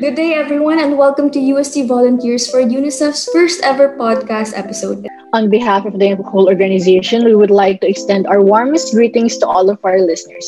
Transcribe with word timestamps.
Good 0.00 0.16
day, 0.16 0.34
everyone, 0.34 0.80
and 0.80 0.98
welcome 0.98 1.30
to 1.30 1.38
UST 1.38 1.86
Volunteers 1.86 2.50
for 2.50 2.58
UNICEF's 2.58 3.30
first 3.32 3.62
ever 3.62 3.96
podcast 3.96 4.58
episode. 4.58 5.06
On 5.32 5.48
behalf 5.48 5.86
of 5.86 6.00
the 6.00 6.16
whole 6.16 6.48
organization, 6.48 7.24
we 7.24 7.36
would 7.36 7.52
like 7.52 7.80
to 7.82 7.88
extend 7.88 8.26
our 8.26 8.42
warmest 8.42 8.92
greetings 8.92 9.38
to 9.38 9.46
all 9.46 9.70
of 9.70 9.78
our 9.84 10.00
listeners. 10.00 10.44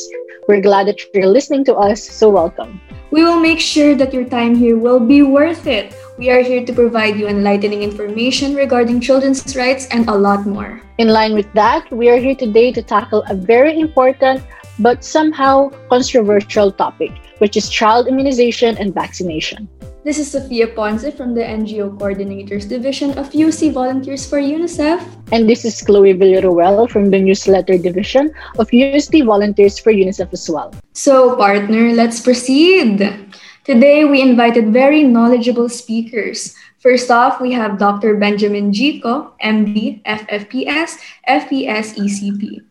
We're 0.48 0.60
glad 0.60 0.88
that 0.88 0.98
you're 1.14 1.28
listening 1.30 1.64
to 1.66 1.76
us, 1.76 2.02
so 2.02 2.28
welcome. 2.28 2.80
We 3.10 3.22
will 3.22 3.38
make 3.38 3.60
sure 3.60 3.94
that 3.94 4.12
your 4.12 4.24
time 4.24 4.56
here 4.56 4.76
will 4.76 5.00
be 5.00 5.22
worth 5.22 5.66
it. 5.66 5.94
We 6.18 6.30
are 6.30 6.42
here 6.42 6.66
to 6.66 6.72
provide 6.72 7.16
you 7.16 7.28
enlightening 7.28 7.82
information 7.82 8.56
regarding 8.56 9.00
children's 9.00 9.56
rights 9.56 9.86
and 9.92 10.08
a 10.08 10.14
lot 10.14 10.44
more. 10.44 10.82
In 10.98 11.08
line 11.08 11.34
with 11.34 11.46
that, 11.54 11.86
we 11.92 12.08
are 12.10 12.18
here 12.18 12.34
today 12.34 12.72
to 12.72 12.82
tackle 12.82 13.22
a 13.30 13.34
very 13.34 13.78
important 13.78 14.42
but 14.78 15.04
somehow 15.04 15.70
controversial 15.88 16.70
topic, 16.72 17.10
which 17.38 17.56
is 17.56 17.68
child 17.68 18.08
immunization 18.08 18.76
and 18.78 18.94
vaccination. 18.94 19.68
This 20.04 20.18
is 20.18 20.30
Sofia 20.30 20.68
Ponce 20.68 21.10
from 21.12 21.34
the 21.34 21.42
NGO 21.42 21.98
Coordinators 21.98 22.68
Division 22.68 23.18
of 23.18 23.34
UST 23.34 23.72
Volunteers 23.72 24.24
for 24.24 24.38
UNICEF. 24.38 25.04
And 25.32 25.50
this 25.50 25.64
is 25.64 25.82
Chloe 25.82 26.14
Villaruel 26.14 26.88
from 26.88 27.10
the 27.10 27.18
Newsletter 27.18 27.76
Division 27.76 28.32
of 28.58 28.72
UST 28.72 29.24
Volunteers 29.24 29.78
for 29.78 29.92
UNICEF 29.92 30.32
as 30.32 30.48
well. 30.48 30.72
So, 30.94 31.36
partner, 31.36 31.92
let's 31.92 32.20
proceed. 32.20 33.04
Today, 33.64 34.06
we 34.06 34.22
invited 34.22 34.72
very 34.72 35.02
knowledgeable 35.02 35.68
speakers. 35.68 36.54
First 36.78 37.10
off, 37.10 37.40
we 37.40 37.52
have 37.52 37.76
Dr. 37.76 38.16
Benjamin 38.16 38.72
G. 38.72 39.00
Co, 39.00 39.34
MD, 39.44 40.00
FFPS, 40.04 40.96
FPS 41.28 41.98
ECP. 41.98 42.67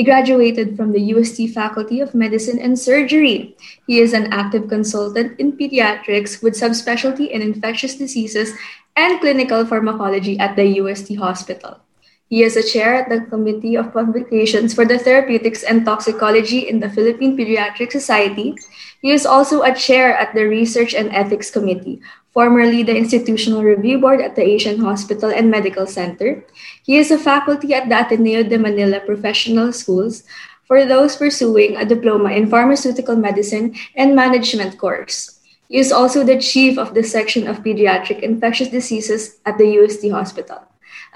He 0.00 0.04
graduated 0.04 0.78
from 0.78 0.92
the 0.92 1.12
UST 1.12 1.52
Faculty 1.52 2.00
of 2.00 2.14
Medicine 2.14 2.58
and 2.58 2.78
Surgery. 2.78 3.54
He 3.86 4.00
is 4.00 4.14
an 4.14 4.32
active 4.32 4.66
consultant 4.66 5.38
in 5.38 5.52
pediatrics 5.52 6.42
with 6.42 6.56
subspecialty 6.56 7.28
in 7.28 7.42
infectious 7.42 7.96
diseases 7.96 8.54
and 8.96 9.20
clinical 9.20 9.66
pharmacology 9.66 10.38
at 10.38 10.56
the 10.56 10.80
UST 10.80 11.16
Hospital. 11.16 11.80
He 12.30 12.42
is 12.42 12.56
a 12.56 12.62
chair 12.62 12.94
at 12.94 13.10
the 13.10 13.28
Committee 13.28 13.76
of 13.76 13.92
Publications 13.92 14.72
for 14.72 14.86
the 14.86 14.98
Therapeutics 14.98 15.64
and 15.64 15.84
Toxicology 15.84 16.60
in 16.66 16.80
the 16.80 16.88
Philippine 16.88 17.36
Pediatric 17.36 17.92
Society. 17.92 18.56
He 19.02 19.10
is 19.10 19.26
also 19.26 19.60
a 19.60 19.74
chair 19.74 20.16
at 20.16 20.32
the 20.32 20.48
Research 20.48 20.94
and 20.94 21.12
Ethics 21.12 21.50
Committee, 21.50 22.00
formerly 22.32 22.82
the 22.82 22.96
Institutional 22.96 23.62
Review 23.62 23.98
Board 23.98 24.20
at 24.20 24.36
the 24.36 24.42
Asian 24.42 24.80
Hospital 24.80 25.30
and 25.30 25.50
Medical 25.50 25.86
Center. 25.86 26.44
He 26.84 26.96
is 26.96 27.10
a 27.10 27.18
faculty 27.18 27.74
at 27.74 27.88
the 27.88 27.98
Ateneo 27.98 28.42
de 28.42 28.58
Manila 28.58 29.00
Professional 29.00 29.72
Schools 29.72 30.22
for 30.64 30.86
those 30.86 31.16
pursuing 31.16 31.76
a 31.76 31.84
diploma 31.84 32.30
in 32.30 32.48
pharmaceutical 32.48 33.16
medicine 33.16 33.74
and 33.96 34.14
management 34.14 34.78
course. 34.78 35.40
He 35.68 35.78
is 35.78 35.90
also 35.90 36.22
the 36.22 36.38
chief 36.38 36.78
of 36.78 36.94
the 36.94 37.02
section 37.02 37.46
of 37.46 37.62
pediatric 37.62 38.22
infectious 38.22 38.68
diseases 38.68 39.38
at 39.46 39.58
the 39.58 39.66
UST 39.78 40.10
Hospital. 40.10 40.62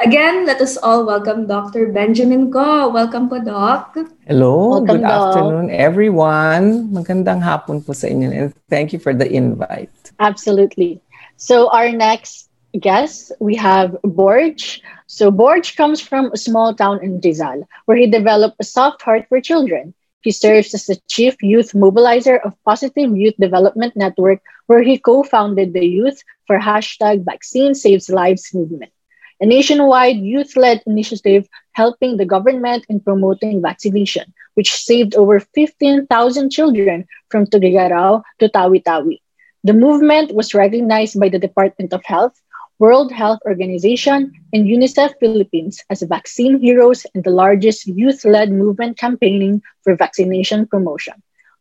Again, 0.02 0.44
let 0.44 0.58
us 0.60 0.74
all 0.76 1.06
welcome 1.06 1.46
Dr. 1.46 1.94
Benjamin 1.94 2.50
Co. 2.50 2.90
Welcome 2.90 3.30
po, 3.30 3.38
Doc. 3.38 3.94
Hello, 4.26 4.82
Welcome, 4.82 4.98
good 4.98 5.06
Doc. 5.06 5.14
afternoon 5.14 5.70
everyone. 5.70 6.90
Magandang 6.90 7.46
hapon 7.46 7.78
po 7.78 7.94
sa 7.94 8.10
inyo 8.10 8.26
and 8.34 8.50
thank 8.66 8.90
you 8.90 8.98
for 8.98 9.14
the 9.14 9.30
invite. 9.30 9.94
Absolutely. 10.18 10.98
So, 11.44 11.68
our 11.68 11.92
next 11.92 12.48
guest, 12.80 13.32
we 13.38 13.56
have 13.56 13.96
Borja. 14.02 14.80
So, 15.06 15.30
Borja 15.30 15.76
comes 15.76 16.00
from 16.00 16.32
a 16.32 16.38
small 16.38 16.74
town 16.74 17.04
in 17.04 17.20
Rizal, 17.20 17.68
where 17.84 17.98
he 17.98 18.06
developed 18.06 18.56
a 18.60 18.64
soft 18.64 19.02
heart 19.02 19.26
for 19.28 19.40
children. 19.40 19.94
He 20.22 20.30
serves 20.32 20.72
as 20.74 20.86
the 20.86 20.96
chief 21.08 21.36
youth 21.42 21.72
mobilizer 21.72 22.40
of 22.44 22.56
Positive 22.64 23.14
Youth 23.14 23.36
Development 23.38 23.94
Network, 23.94 24.40
where 24.68 24.82
he 24.82 24.98
co 24.98 25.22
founded 25.22 25.74
the 25.74 25.84
Youth 25.84 26.22
for 26.46 26.58
Hashtag 26.58 27.24
Vaccine 27.26 27.74
Saves 27.74 28.08
Lives 28.08 28.54
movement, 28.54 28.92
a 29.40 29.46
nationwide 29.46 30.16
youth 30.16 30.56
led 30.56 30.82
initiative 30.86 31.48
helping 31.72 32.16
the 32.16 32.24
government 32.24 32.86
in 32.88 33.00
promoting 33.00 33.60
vaccination, 33.60 34.32
which 34.54 34.72
saved 34.72 35.14
over 35.14 35.40
15,000 35.40 36.50
children 36.50 37.06
from 37.28 37.46
Tuguegarao 37.46 38.22
to 38.40 38.48
Tawi-Tawi. 38.48 39.23
The 39.64 39.72
movement 39.72 40.34
was 40.34 40.52
recognized 40.52 41.18
by 41.18 41.30
the 41.30 41.38
Department 41.38 41.94
of 41.94 42.04
Health, 42.04 42.36
World 42.78 43.10
Health 43.10 43.40
Organization, 43.46 44.30
and 44.52 44.68
UNICEF 44.68 45.16
Philippines 45.18 45.80
as 45.88 46.02
vaccine 46.02 46.60
heroes 46.60 47.06
and 47.14 47.24
the 47.24 47.32
largest 47.32 47.86
youth 47.86 48.26
led 48.26 48.52
movement 48.52 48.98
campaigning 48.98 49.62
for 49.80 49.96
vaccination 49.96 50.66
promotion. 50.66 51.14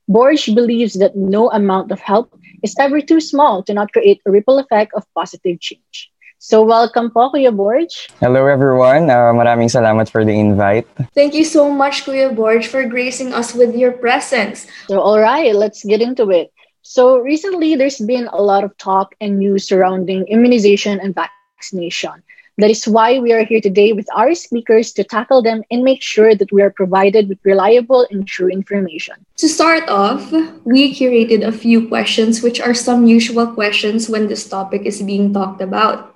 Borja 0.09 0.51
believes 0.51 0.99
that 0.99 1.15
no 1.15 1.49
amount 1.51 1.93
of 1.95 2.01
help 2.01 2.37
is 2.61 2.75
ever 2.77 2.99
too 2.99 3.21
small 3.21 3.63
to 3.63 3.73
not 3.73 3.93
create 3.93 4.19
a 4.27 4.31
ripple 4.31 4.59
effect 4.59 4.91
of 4.95 5.07
positive 5.15 5.61
change. 5.61 6.11
So 6.43 6.59
welcome 6.59 7.07
po, 7.07 7.31
Kuya 7.31 7.55
Borja. 7.55 8.11
Hello 8.19 8.43
everyone. 8.51 9.07
Uh, 9.07 9.31
maraming 9.31 9.71
salamat 9.71 10.11
for 10.11 10.27
the 10.27 10.35
invite. 10.35 10.83
Thank 11.15 11.39
you 11.39 11.47
so 11.47 11.71
much, 11.71 12.03
Kuya 12.03 12.35
Borja, 12.35 12.67
for 12.67 12.83
gracing 12.83 13.31
us 13.31 13.55
with 13.55 13.71
your 13.71 13.95
presence. 13.95 14.67
So, 14.91 14.99
all 14.99 15.23
right, 15.23 15.55
let's 15.55 15.87
get 15.87 16.03
into 16.03 16.27
it. 16.35 16.51
So, 16.85 17.17
recently 17.19 17.75
there's 17.75 17.99
been 17.99 18.27
a 18.27 18.41
lot 18.41 18.65
of 18.65 18.77
talk 18.77 19.15
and 19.21 19.39
news 19.39 19.65
surrounding 19.65 20.27
immunization 20.27 20.99
and 20.99 21.15
vaccination. 21.15 22.21
That 22.57 22.69
is 22.69 22.85
why 22.85 23.19
we 23.19 23.31
are 23.31 23.45
here 23.45 23.61
today 23.61 23.93
with 23.93 24.05
our 24.13 24.35
speakers 24.35 24.91
to 24.93 25.05
tackle 25.05 25.41
them 25.41 25.63
and 25.71 25.81
make 25.81 26.01
sure 26.03 26.35
that 26.35 26.51
we 26.51 26.61
are 26.61 26.69
provided 26.69 27.29
with 27.29 27.39
reliable 27.45 28.05
and 28.11 28.27
true 28.27 28.49
information. 28.49 29.15
To 29.37 29.47
start 29.47 29.87
off, 29.87 30.29
we 30.65 30.93
curated 30.93 31.47
a 31.47 31.53
few 31.53 31.87
questions, 31.87 32.43
which 32.43 32.59
are 32.59 32.73
some 32.75 33.07
usual 33.07 33.47
questions 33.47 34.09
when 34.09 34.27
this 34.27 34.47
topic 34.47 34.83
is 34.83 35.01
being 35.01 35.33
talked 35.33 35.61
about. 35.61 36.13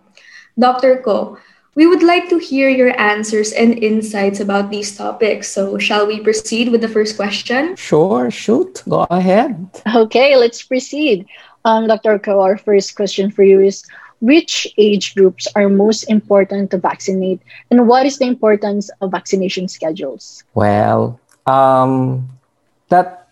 Dr. 0.59 0.99
Co, 0.99 1.38
we 1.77 1.85
would 1.85 2.01
like 2.01 2.27
to 2.27 2.39
hear 2.39 2.69
your 2.69 2.89
answers 2.99 3.53
and 3.53 3.77
insights 3.77 4.39
about 4.39 4.71
these 4.71 4.97
topics. 4.97 5.47
So, 5.53 5.77
shall 5.77 6.07
we 6.07 6.19
proceed 6.19 6.73
with 6.73 6.81
the 6.81 6.89
first 6.89 7.15
question? 7.15 7.75
Sure, 7.75 8.31
shoot, 8.31 8.81
go 8.89 9.05
ahead. 9.11 9.69
Okay, 9.95 10.35
let's 10.35 10.63
proceed. 10.63 11.27
Um, 11.66 11.85
Dr. 11.85 12.17
Co, 12.17 12.41
our 12.41 12.57
first 12.57 12.95
question 12.97 13.29
for 13.29 13.43
you 13.43 13.61
is 13.61 13.85
Which 14.19 14.66
age 14.81 15.13
groups 15.13 15.45
are 15.53 15.69
most 15.69 16.09
important 16.09 16.73
to 16.73 16.81
vaccinate, 16.81 17.45
and 17.69 17.87
what 17.87 18.09
is 18.09 18.17
the 18.17 18.25
importance 18.25 18.89
of 18.99 19.13
vaccination 19.13 19.69
schedules? 19.69 20.41
Well, 20.57 21.21
um, 21.45 22.25
that 22.89 23.29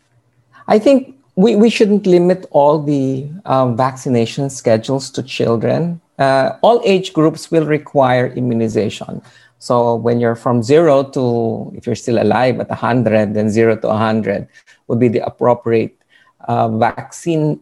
I 0.69 0.77
think 0.77 1.17
we, 1.33 1.55
we 1.57 1.73
shouldn't 1.73 2.05
limit 2.05 2.45
all 2.51 2.77
the 2.77 3.25
um, 3.49 3.75
vaccination 3.75 4.51
schedules 4.53 5.09
to 5.17 5.23
children. 5.23 5.99
Uh, 6.17 6.57
all 6.61 6.81
age 6.85 7.13
groups 7.13 7.51
will 7.51 7.65
require 7.65 8.27
immunization. 8.27 9.21
So 9.59 9.95
when 9.95 10.19
you're 10.19 10.35
from 10.35 10.63
zero 10.63 11.03
to, 11.11 11.73
if 11.75 11.85
you're 11.85 11.95
still 11.95 12.21
alive 12.21 12.59
at 12.59 12.69
100, 12.69 13.33
then 13.33 13.49
zero 13.49 13.75
to 13.75 13.87
100 13.87 14.47
would 14.87 14.99
be 14.99 15.07
the 15.07 15.25
appropriate 15.25 15.97
uh, 16.47 16.69
vaccine 16.69 17.59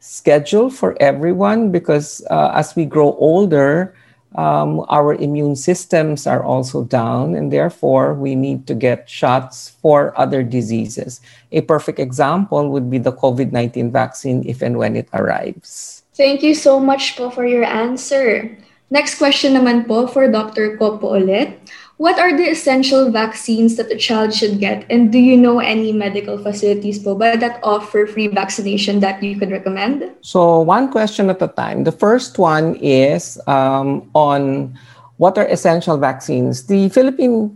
schedule 0.00 0.70
for 0.70 0.96
everyone 1.00 1.70
because 1.72 2.22
uh, 2.30 2.50
as 2.54 2.76
we 2.76 2.84
grow 2.84 3.14
older, 3.18 3.94
um, 4.36 4.84
our 4.88 5.14
immune 5.14 5.56
systems 5.56 6.26
are 6.26 6.44
also 6.44 6.84
down, 6.84 7.34
and 7.34 7.50
therefore 7.50 8.12
we 8.12 8.34
need 8.34 8.66
to 8.66 8.74
get 8.74 9.08
shots 9.08 9.70
for 9.80 10.12
other 10.18 10.42
diseases. 10.42 11.20
A 11.52 11.62
perfect 11.62 11.98
example 11.98 12.68
would 12.68 12.90
be 12.90 12.98
the 12.98 13.12
COVID 13.12 13.52
19 13.52 13.90
vaccine 13.90 14.42
if 14.46 14.62
and 14.62 14.76
when 14.76 14.94
it 14.94 15.08
arrives. 15.14 15.95
Thank 16.16 16.42
you 16.42 16.56
so 16.56 16.80
much 16.80 17.12
po 17.20 17.28
for 17.28 17.44
your 17.44 17.68
answer. 17.68 18.56
Next 18.88 19.20
question 19.20 19.52
naman 19.52 19.84
po 19.84 20.08
for 20.08 20.24
Dr. 20.32 20.80
Co 20.80 20.96
po 20.96 21.20
ulit. 21.20 21.60
What 22.00 22.16
are 22.16 22.32
the 22.32 22.48
essential 22.48 23.12
vaccines 23.12 23.76
that 23.76 23.92
a 23.92 24.00
child 24.00 24.32
should 24.32 24.60
get? 24.60 24.84
And 24.88 25.12
do 25.12 25.20
you 25.20 25.36
know 25.36 25.60
any 25.60 25.92
medical 25.92 26.40
facilities 26.40 27.00
po 27.00 27.16
ba 27.16 27.36
that 27.36 27.60
offer 27.60 28.08
free 28.08 28.28
vaccination 28.32 29.00
that 29.04 29.20
you 29.20 29.36
could 29.36 29.52
recommend? 29.52 30.08
So, 30.24 30.60
one 30.64 30.88
question 30.88 31.28
at 31.28 31.40
a 31.40 31.52
time. 31.52 31.84
The 31.84 31.92
first 31.92 32.40
one 32.40 32.80
is 32.80 33.36
um, 33.44 34.08
on 34.16 34.72
what 35.20 35.36
are 35.36 35.48
essential 35.48 35.96
vaccines. 36.00 36.64
The 36.64 36.88
Philippine 36.88 37.52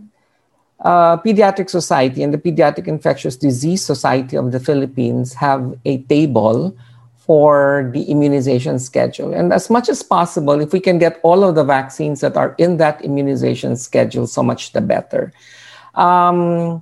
uh, 0.85 1.17
Pediatric 1.17 1.69
Society 1.69 2.21
and 2.21 2.33
the 2.33 2.41
Pediatric 2.41 2.85
Infectious 2.85 3.37
Disease 3.37 3.85
Society 3.85 4.37
of 4.37 4.51
the 4.51 4.59
Philippines 4.59 5.33
have 5.33 5.77
a 5.85 6.01
table 6.09 6.77
for 7.21 7.89
the 7.93 8.03
immunization 8.09 8.79
schedule. 8.79 9.31
And 9.33 9.53
as 9.53 9.69
much 9.69 9.89
as 9.89 10.01
possible, 10.01 10.59
if 10.59 10.73
we 10.73 10.79
can 10.79 10.97
get 10.97 11.19
all 11.21 11.43
of 11.43 11.53
the 11.53 11.63
vaccines 11.63 12.19
that 12.21 12.35
are 12.35 12.55
in 12.57 12.77
that 12.77 13.05
immunization 13.05 13.77
schedule, 13.77 14.25
so 14.25 14.41
much 14.41 14.73
the 14.73 14.81
better. 14.81 15.31
Um, 15.93 16.81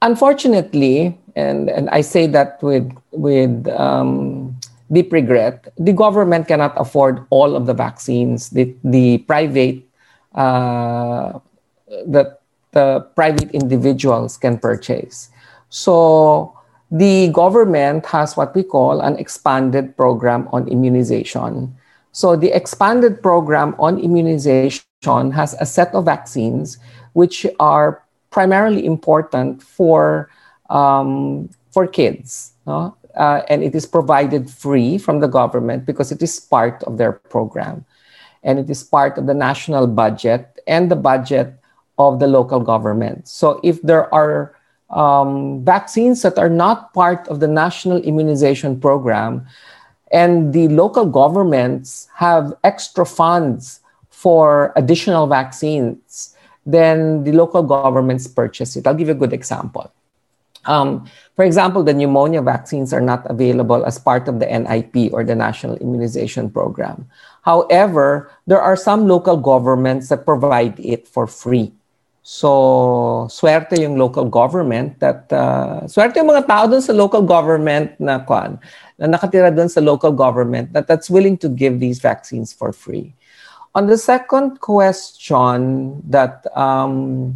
unfortunately, 0.00 1.18
and, 1.34 1.68
and 1.68 1.90
I 1.90 2.02
say 2.02 2.28
that 2.28 2.62
with, 2.62 2.86
with 3.10 3.66
um, 3.68 4.56
deep 4.92 5.12
regret, 5.12 5.72
the 5.76 5.92
government 5.92 6.46
cannot 6.46 6.74
afford 6.78 7.26
all 7.30 7.56
of 7.56 7.66
the 7.66 7.74
vaccines. 7.74 8.50
The, 8.50 8.74
the 8.84 9.18
private, 9.18 9.82
uh, 10.34 11.40
that 12.06 12.40
the 12.72 13.00
private 13.16 13.50
individuals 13.50 14.36
can 14.36 14.58
purchase. 14.58 15.30
So 15.68 16.57
the 16.90 17.28
government 17.28 18.06
has 18.06 18.36
what 18.36 18.54
we 18.54 18.62
call 18.62 19.00
an 19.00 19.16
expanded 19.16 19.96
program 19.96 20.48
on 20.52 20.68
immunization. 20.68 21.74
So 22.12 22.36
the 22.36 22.54
expanded 22.56 23.22
program 23.22 23.76
on 23.78 24.00
immunization 24.00 25.30
has 25.30 25.54
a 25.60 25.66
set 25.66 25.94
of 25.94 26.06
vaccines 26.06 26.78
which 27.12 27.46
are 27.60 28.02
primarily 28.30 28.84
important 28.84 29.62
for 29.62 30.30
um, 30.70 31.48
for 31.70 31.86
kids, 31.86 32.52
no? 32.66 32.96
uh, 33.16 33.42
and 33.48 33.62
it 33.62 33.74
is 33.74 33.86
provided 33.86 34.50
free 34.50 34.98
from 34.98 35.20
the 35.20 35.28
government 35.28 35.86
because 35.86 36.12
it 36.12 36.22
is 36.22 36.40
part 36.40 36.82
of 36.84 36.98
their 36.98 37.12
program, 37.12 37.84
and 38.42 38.58
it 38.58 38.68
is 38.68 38.82
part 38.82 39.18
of 39.18 39.26
the 39.26 39.34
national 39.34 39.86
budget 39.86 40.60
and 40.66 40.90
the 40.90 40.96
budget 40.96 41.54
of 41.98 42.20
the 42.20 42.26
local 42.26 42.60
government. 42.60 43.28
So 43.28 43.60
if 43.62 43.82
there 43.82 44.12
are 44.14 44.54
um, 44.90 45.64
vaccines 45.64 46.22
that 46.22 46.38
are 46.38 46.48
not 46.48 46.92
part 46.94 47.28
of 47.28 47.40
the 47.40 47.48
national 47.48 47.98
immunization 48.02 48.80
program, 48.80 49.46
and 50.10 50.52
the 50.52 50.68
local 50.68 51.04
governments 51.04 52.08
have 52.14 52.54
extra 52.64 53.04
funds 53.04 53.80
for 54.08 54.72
additional 54.76 55.26
vaccines, 55.26 56.34
then 56.64 57.24
the 57.24 57.32
local 57.32 57.62
governments 57.62 58.26
purchase 58.26 58.76
it. 58.76 58.86
I'll 58.86 58.94
give 58.94 59.08
you 59.08 59.14
a 59.14 59.22
good 59.22 59.32
example. 59.32 59.92
Um, 60.64 61.08
for 61.36 61.44
example, 61.44 61.82
the 61.82 61.94
pneumonia 61.94 62.42
vaccines 62.42 62.92
are 62.92 63.00
not 63.00 63.24
available 63.30 63.86
as 63.86 63.98
part 63.98 64.28
of 64.28 64.40
the 64.40 64.46
NIP 64.46 65.12
or 65.12 65.24
the 65.24 65.34
National 65.34 65.76
Immunization 65.76 66.50
Program. 66.50 67.08
However, 67.42 68.30
there 68.46 68.60
are 68.60 68.76
some 68.76 69.08
local 69.08 69.36
governments 69.36 70.08
that 70.08 70.26
provide 70.26 70.78
it 70.80 71.08
for 71.08 71.26
free. 71.26 71.72
So, 72.28 73.24
swerte 73.32 73.80
yung 73.80 73.96
local 73.96 74.28
government 74.28 75.00
that, 75.00 75.32
uh, 75.32 75.88
swerte 75.88 76.20
yung 76.20 76.28
mga 76.28 76.44
tao 76.44 76.68
dun 76.68 76.84
sa 76.84 76.92
local 76.92 77.24
government 77.24 77.96
na 77.96 78.20
kwan, 78.20 78.60
na 79.00 79.08
nakatira 79.08 79.48
dun 79.48 79.72
sa 79.72 79.80
local 79.80 80.12
government 80.12 80.76
that 80.76 80.84
that's 80.84 81.08
willing 81.08 81.40
to 81.40 81.48
give 81.48 81.80
these 81.80 82.04
vaccines 82.04 82.52
for 82.52 82.68
free. 82.68 83.16
On 83.72 83.88
the 83.88 83.96
second 83.96 84.60
question 84.60 86.04
that 86.04 86.44
um, 86.52 87.32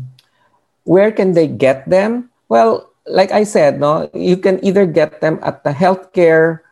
where 0.85 1.09
can 1.09 1.33
they 1.33 1.49
get 1.49 1.89
them? 1.89 2.29
Well, 2.53 2.93
like 3.09 3.33
I 3.33 3.49
said, 3.49 3.81
no, 3.81 4.13
you 4.13 4.37
can 4.37 4.61
either 4.61 4.85
get 4.85 5.25
them 5.25 5.41
at 5.41 5.65
the 5.65 5.73
healthcare 5.73 6.69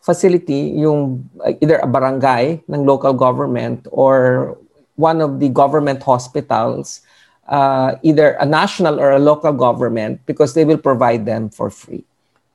facility, 0.00 0.72
yung 0.80 1.28
either 1.60 1.84
a 1.84 1.86
barangay 1.86 2.64
ng 2.64 2.88
local 2.88 3.12
government 3.12 3.84
or 3.92 4.56
one 4.96 5.20
of 5.20 5.36
the 5.36 5.52
government 5.52 6.00
hospitals 6.00 7.04
uh, 7.52 8.00
either 8.02 8.32
a 8.40 8.46
national 8.46 8.98
or 8.98 9.12
a 9.12 9.20
local 9.20 9.52
government 9.52 10.24
because 10.24 10.54
they 10.54 10.64
will 10.64 10.80
provide 10.80 11.28
them 11.28 11.52
for 11.52 11.68
free. 11.68 12.04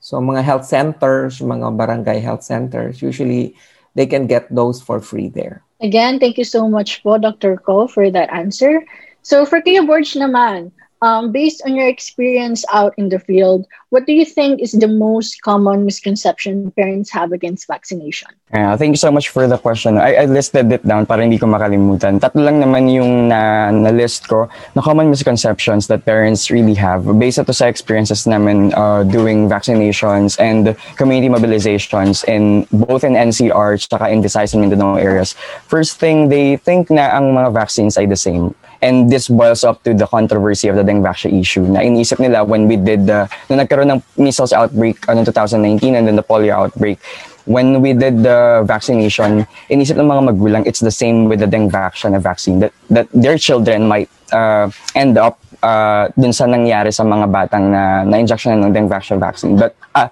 So 0.01 0.17
mga 0.17 0.43
health 0.43 0.65
centers, 0.65 1.39
mga 1.39 1.77
barangay 1.77 2.19
health 2.19 2.41
centers, 2.41 3.01
usually 3.01 3.55
they 3.93 4.09
can 4.09 4.25
get 4.25 4.49
those 4.49 4.81
for 4.81 4.99
free 4.99 5.29
there. 5.29 5.61
Again, 5.79 6.19
thank 6.19 6.37
you 6.37 6.43
so 6.43 6.67
much 6.67 7.03
po, 7.03 7.21
Dr. 7.21 7.57
Ko, 7.61 7.85
for 7.85 8.09
that 8.09 8.33
answer. 8.33 8.81
So 9.21 9.45
for 9.45 9.61
Kuya 9.61 9.85
Borge 9.85 10.17
naman, 10.17 10.73
um, 11.01 11.31
based 11.31 11.61
on 11.65 11.75
your 11.75 11.87
experience 11.87 12.65
out 12.73 12.93
in 12.97 13.09
the 13.09 13.19
field, 13.19 13.65
what 13.89 14.05
do 14.05 14.13
you 14.13 14.25
think 14.25 14.61
is 14.61 14.71
the 14.73 14.87
most 14.87 15.41
common 15.41 15.85
misconception 15.85 16.71
parents 16.71 17.09
have 17.11 17.31
against 17.31 17.67
vaccination? 17.67 18.27
Yeah, 18.53 18.75
thank 18.75 18.91
you 18.91 19.01
so 19.01 19.11
much 19.11 19.29
for 19.29 19.47
the 19.47 19.57
question. 19.57 19.97
I, 19.97 20.15
I 20.15 20.25
listed 20.25 20.71
it 20.71 20.85
down 20.85 21.05
para 21.05 21.21
hindi 21.21 21.37
ko 21.37 21.47
makalimutan. 21.47 22.19
Tatlo 22.19 22.43
lang 22.43 22.59
naman 22.59 22.91
yung 22.91 23.27
na, 23.27 23.71
na 23.71 23.89
list 23.91 24.27
ko 24.27 24.49
na 24.75 24.81
common 24.81 25.09
misconceptions 25.09 25.87
that 25.87 26.05
parents 26.05 26.49
really 26.49 26.75
have 26.75 27.05
based 27.19 27.39
ito 27.39 27.53
sa 27.53 27.67
experiences 27.67 28.25
namin 28.25 28.73
uh, 28.73 29.03
doing 29.03 29.47
vaccinations 29.47 30.39
and 30.39 30.75
community 30.95 31.29
mobilizations 31.29 32.23
in 32.25 32.65
both 32.71 33.03
in 33.03 33.13
NCR 33.13 33.77
at 33.77 34.11
in 34.11 34.21
Visayas 34.23 34.53
and 34.53 34.61
Mindanao 34.61 34.95
areas. 34.95 35.35
First 35.67 35.99
thing, 35.99 36.29
they 36.29 36.57
think 36.57 36.89
na 36.89 37.13
ang 37.15 37.35
mga 37.35 37.53
vaccines 37.53 37.97
ay 37.97 38.05
the 38.05 38.17
same. 38.17 38.55
And 38.81 39.09
this 39.09 39.27
boils 39.27 39.63
up 39.63 39.83
to 39.83 39.93
the 39.93 40.05
controversy 40.05 40.67
of 40.67 40.75
the 40.75 40.83
Dengvaxia 40.83 41.33
issue 41.33 41.65
na 41.65 41.81
inisip 41.81 42.19
nila 42.19 42.43
when 42.43 42.67
we 42.67 42.77
did 42.77 43.07
the, 43.07 43.29
na 43.49 43.63
nagkaroon 43.63 43.89
ng 43.97 44.01
measles 44.17 44.53
outbreak 44.53 45.01
uh, 45.09 45.15
2019 45.17 45.95
and 45.95 46.07
then 46.07 46.15
the 46.15 46.23
polio 46.23 46.67
outbreak, 46.67 46.99
when 47.45 47.81
we 47.81 47.93
did 47.93 48.21
the 48.21 48.63
vaccination, 48.67 49.47
inisip 49.71 49.97
ng 49.97 50.05
mga 50.05 50.21
magulang, 50.29 50.63
it's 50.67 50.81
the 50.81 50.91
same 50.91 51.25
with 51.25 51.39
the 51.39 51.49
Dengvaxia 51.49 52.11
vaccine, 52.19 52.21
vaccine 52.21 52.59
that, 52.59 52.73
that 52.89 53.07
their 53.13 53.37
children 53.37 53.87
might 53.87 54.09
uh, 54.31 54.69
end 54.93 55.17
up 55.17 55.39
uh, 55.63 56.09
dun 56.19 56.33
sa 56.33 56.45
nangyari 56.45 56.93
sa 56.93 57.03
mga 57.03 57.25
batang 57.31 57.71
na 57.71 58.03
na-injection 58.03 58.61
ng 58.61 58.73
Dengvaxia 58.73 59.17
vaccine 59.17 59.27
vaccine. 59.27 59.57
But, 59.57 59.75
uh, 59.95 60.09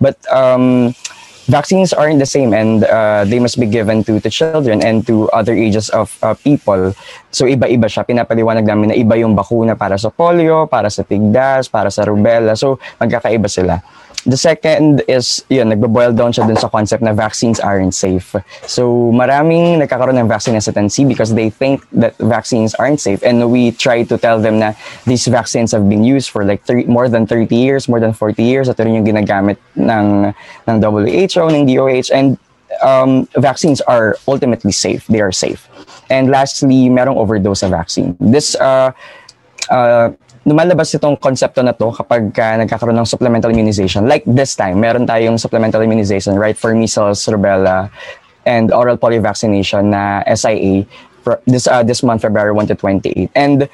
but 0.00 0.16
um, 0.32 0.94
vaccines 1.48 1.96
aren't 1.96 2.20
the 2.20 2.28
same 2.28 2.52
and 2.52 2.84
uh, 2.84 3.24
they 3.24 3.40
must 3.40 3.58
be 3.58 3.66
given 3.66 4.04
to, 4.04 4.20
to 4.20 4.28
children 4.30 4.84
and 4.84 5.06
to 5.08 5.28
other 5.32 5.56
ages 5.56 5.88
of 5.90 6.12
uh, 6.22 6.36
people. 6.36 6.92
So 7.32 7.48
iba-iba 7.48 7.88
siya. 7.88 8.04
Pinapaliwanag 8.04 8.68
namin 8.68 8.92
na 8.92 8.96
iba 8.96 9.16
yung 9.16 9.34
bakuna 9.34 9.74
para 9.74 9.96
sa 9.96 10.12
polio, 10.12 10.68
para 10.68 10.92
sa 10.92 11.02
tigdas, 11.02 11.66
para 11.66 11.88
sa 11.88 12.04
rubella. 12.04 12.54
So 12.54 12.78
magkakaiba 13.00 13.48
sila. 13.48 13.80
The 14.28 14.36
second 14.36 15.00
is, 15.08 15.42
yun, 15.48 15.72
nagbo-boil 15.72 16.12
down 16.12 16.36
siya 16.36 16.44
dun 16.44 16.60
sa 16.60 16.68
concept 16.68 17.02
na 17.02 17.16
vaccines 17.16 17.58
aren't 17.58 17.94
safe. 17.94 18.36
So, 18.68 19.08
maraming 19.08 19.80
nagkakaroon 19.80 20.20
ng 20.20 20.28
vaccine 20.28 20.52
hesitancy 20.52 21.08
because 21.08 21.32
they 21.32 21.48
think 21.48 21.80
that 21.96 22.12
vaccines 22.20 22.76
aren't 22.76 23.00
safe. 23.00 23.24
And 23.24 23.50
we 23.50 23.72
try 23.72 24.04
to 24.04 24.18
tell 24.18 24.36
them 24.36 24.60
na 24.60 24.76
these 25.08 25.24
vaccines 25.26 25.72
have 25.72 25.88
been 25.88 26.04
used 26.04 26.28
for 26.28 26.44
like 26.44 26.60
30, 26.68 26.92
more 26.92 27.08
than 27.08 27.26
30 27.26 27.56
years, 27.56 27.88
more 27.88 28.00
than 28.00 28.12
40 28.12 28.44
years. 28.44 28.68
Ito 28.68 28.84
rin 28.84 29.00
yung 29.00 29.08
ginagamit 29.08 29.56
ng, 29.80 30.34
ng 30.68 30.76
WHO, 30.76 31.48
ng 31.48 31.64
DOH. 31.64 32.12
And 32.12 32.36
um, 32.84 33.28
vaccines 33.40 33.80
are 33.80 34.16
ultimately 34.28 34.72
safe. 34.72 35.06
They 35.06 35.24
are 35.24 35.32
safe. 35.32 35.68
And 36.10 36.28
lastly, 36.28 36.92
merong 36.92 37.16
overdose 37.16 37.60
sa 37.60 37.68
vaccine. 37.68 38.12
This 38.20 38.54
uh, 38.56 38.92
uh, 39.70 40.12
lumalabas 40.48 40.96
itong 40.96 41.20
konsepto 41.20 41.60
na 41.60 41.76
to 41.76 41.92
kapag 41.92 42.32
uh, 42.32 42.56
nagkakaroon 42.64 42.96
ng 42.96 43.04
supplemental 43.04 43.52
immunization. 43.52 44.08
Like 44.08 44.24
this 44.24 44.56
time, 44.56 44.80
meron 44.80 45.04
tayong 45.04 45.36
supplemental 45.36 45.84
immunization, 45.84 46.40
right, 46.40 46.56
for 46.56 46.72
measles, 46.72 47.20
rubella, 47.28 47.92
and 48.48 48.72
oral 48.72 48.96
polio 48.96 49.20
vaccination 49.20 49.92
na 49.92 50.24
SIA 50.24 50.88
for 51.20 51.36
this 51.44 51.68
uh, 51.68 51.84
this 51.84 52.00
month 52.00 52.24
February 52.24 52.56
1 52.56 52.72
to 52.72 52.74
28. 52.74 53.28
And 53.36 53.68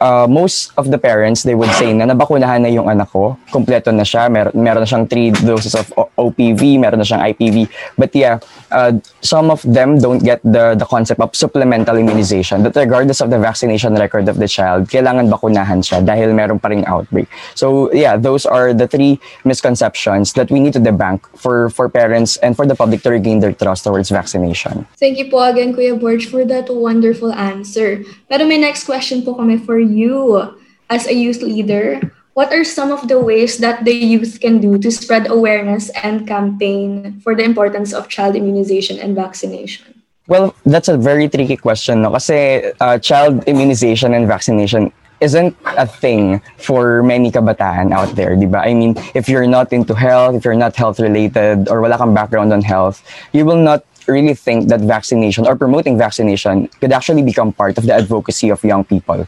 uh, 0.00 0.26
most 0.28 0.72
of 0.76 0.90
the 0.90 0.98
parents, 0.98 1.42
they 1.42 1.54
would 1.54 1.70
say 1.76 1.92
na 1.92 2.04
nabakunahan 2.06 2.62
na 2.62 2.68
yung 2.68 2.88
anak 2.88 3.10
ko, 3.10 3.38
kompleto 3.50 3.92
na 3.94 4.02
siya, 4.02 4.30
mer 4.30 4.50
meron 4.54 4.82
na 4.84 4.88
siyang 4.88 5.08
three 5.08 5.30
doses 5.30 5.74
of 5.74 5.88
OPV, 6.18 6.78
meron 6.78 6.98
na 7.00 7.06
siyang 7.06 7.24
IPV. 7.32 7.68
But 7.96 8.14
yeah, 8.14 8.38
uh, 8.70 8.98
some 9.20 9.50
of 9.50 9.62
them 9.62 9.98
don't 9.98 10.22
get 10.22 10.40
the, 10.42 10.74
the 10.74 10.84
concept 10.84 11.20
of 11.20 11.34
supplemental 11.34 11.96
immunization. 11.96 12.62
That 12.62 12.76
regardless 12.76 13.20
of 13.20 13.30
the 13.30 13.38
vaccination 13.38 13.94
record 13.94 14.28
of 14.28 14.36
the 14.36 14.48
child, 14.48 14.88
kailangan 14.88 15.30
bakunahan 15.30 15.80
siya 15.80 16.04
dahil 16.04 16.34
meron 16.34 16.58
pa 16.58 16.68
ring 16.68 16.84
outbreak. 16.86 17.28
So 17.54 17.92
yeah, 17.92 18.16
those 18.16 18.46
are 18.46 18.72
the 18.72 18.88
three 18.88 19.20
misconceptions 19.44 20.32
that 20.34 20.50
we 20.50 20.60
need 20.60 20.72
to 20.74 20.80
debunk 20.80 21.24
for, 21.36 21.70
for 21.70 21.88
parents 21.88 22.36
and 22.38 22.56
for 22.56 22.66
the 22.66 22.74
public 22.74 23.02
to 23.02 23.10
regain 23.10 23.40
their 23.40 23.52
trust 23.52 23.84
towards 23.84 24.10
vaccination. 24.10 24.86
Thank 24.98 25.18
you 25.18 25.30
po 25.30 25.42
again, 25.42 25.74
Kuya 25.74 25.98
Borja, 25.98 26.28
for 26.28 26.44
that 26.44 26.68
wonderful 26.68 27.32
answer. 27.32 28.02
Pero 28.28 28.44
may 28.44 28.58
next 28.58 28.84
question 28.84 29.22
po 29.22 29.34
kami 29.34 29.58
for 29.58 29.78
you 29.92 30.56
as 30.90 31.06
a 31.06 31.14
youth 31.14 31.42
leader, 31.42 32.00
what 32.34 32.52
are 32.52 32.64
some 32.64 32.92
of 32.92 33.08
the 33.08 33.18
ways 33.18 33.58
that 33.58 33.84
the 33.84 33.94
youth 33.94 34.40
can 34.40 34.60
do 34.60 34.78
to 34.78 34.90
spread 34.90 35.30
awareness 35.30 35.88
and 36.02 36.28
campaign 36.28 37.18
for 37.20 37.34
the 37.34 37.42
importance 37.42 37.92
of 37.92 38.08
child 38.08 38.36
immunization 38.36 38.98
and 38.98 39.16
vaccination? 39.16 40.02
Well, 40.28 40.54
that's 40.66 40.88
a 40.88 40.98
very 40.98 41.28
tricky 41.28 41.56
question, 41.56 42.02
no? 42.02 42.10
Kasi 42.10 42.72
uh, 42.80 42.98
child 42.98 43.44
immunization 43.46 44.12
and 44.12 44.26
vaccination 44.26 44.92
isn't 45.20 45.56
a 45.64 45.86
thing 45.86 46.42
for 46.58 47.02
many 47.02 47.30
kabataan 47.30 47.94
out 47.94 48.12
there, 48.16 48.36
di 48.36 48.44
ba? 48.44 48.58
I 48.58 48.74
mean, 48.74 49.00
if 49.14 49.28
you're 49.28 49.46
not 49.46 49.72
into 49.72 49.94
health, 49.94 50.34
if 50.34 50.44
you're 50.44 50.58
not 50.58 50.76
health 50.76 51.00
related, 51.00 51.68
or 51.70 51.80
wala 51.80 51.96
kang 51.96 52.12
background 52.12 52.52
on 52.52 52.60
health, 52.60 53.00
you 53.32 53.46
will 53.46 53.62
not 53.62 53.84
really 54.06 54.34
think 54.34 54.68
that 54.68 54.80
vaccination 54.80 55.46
or 55.46 55.56
promoting 55.56 55.98
vaccination 55.98 56.68
could 56.80 56.92
actually 56.92 57.22
become 57.22 57.52
part 57.52 57.78
of 57.78 57.86
the 57.86 57.94
advocacy 57.94 58.50
of 58.50 58.62
young 58.62 58.84
people. 58.84 59.26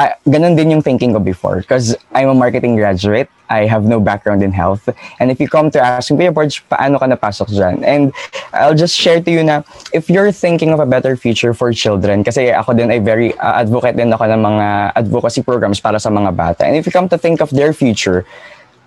Uh, 0.00 0.12
ganun 0.24 0.56
din 0.56 0.72
yung 0.72 0.82
thinking 0.82 1.12
ko 1.12 1.20
before 1.20 1.60
because 1.60 1.92
I'm 2.16 2.32
a 2.32 2.34
marketing 2.34 2.76
graduate. 2.76 3.28
I 3.50 3.66
have 3.66 3.84
no 3.84 4.00
background 4.00 4.42
in 4.42 4.52
health. 4.52 4.88
And 5.18 5.30
if 5.30 5.40
you 5.40 5.48
come 5.48 5.70
to 5.72 5.80
ask 5.82 6.10
me, 6.10 6.30
Kuya 6.30 6.62
paano 6.70 6.96
ka 6.96 7.06
napasok 7.10 7.50
dyan? 7.50 7.84
And 7.84 8.14
I'll 8.54 8.78
just 8.78 8.96
share 8.96 9.20
to 9.20 9.30
you 9.30 9.42
na 9.44 9.62
if 9.92 10.08
you're 10.08 10.32
thinking 10.32 10.72
of 10.72 10.80
a 10.80 10.86
better 10.86 11.18
future 11.18 11.52
for 11.52 11.74
children, 11.74 12.24
kasi 12.24 12.54
ako 12.54 12.72
din 12.78 12.88
ay 12.88 13.02
very 13.02 13.36
uh, 13.42 13.60
advocate 13.60 13.98
din 13.98 14.14
ako 14.14 14.24
ng 14.30 14.40
mga 14.40 14.66
advocacy 14.96 15.42
programs 15.42 15.82
para 15.82 15.98
sa 15.98 16.08
mga 16.08 16.30
bata. 16.32 16.62
And 16.64 16.78
if 16.78 16.86
you 16.86 16.94
come 16.94 17.10
to 17.10 17.18
think 17.18 17.42
of 17.42 17.50
their 17.50 17.74
future, 17.74 18.24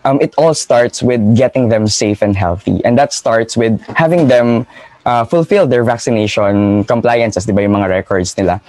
um, 0.08 0.18
it 0.24 0.34
all 0.40 0.56
starts 0.56 1.04
with 1.04 1.22
getting 1.36 1.68
them 1.68 1.86
safe 1.86 2.24
and 2.24 2.34
healthy. 2.34 2.80
And 2.88 2.98
that 2.98 3.12
starts 3.12 3.60
with 3.60 3.84
having 4.00 4.32
them 4.32 4.66
uh, 5.04 5.28
fulfill 5.28 5.68
their 5.68 5.84
vaccination 5.84 6.88
compliances, 6.88 7.44
di 7.44 7.52
ba, 7.52 7.68
yung 7.68 7.76
mga 7.76 7.92
records 7.92 8.32
nila 8.40 8.64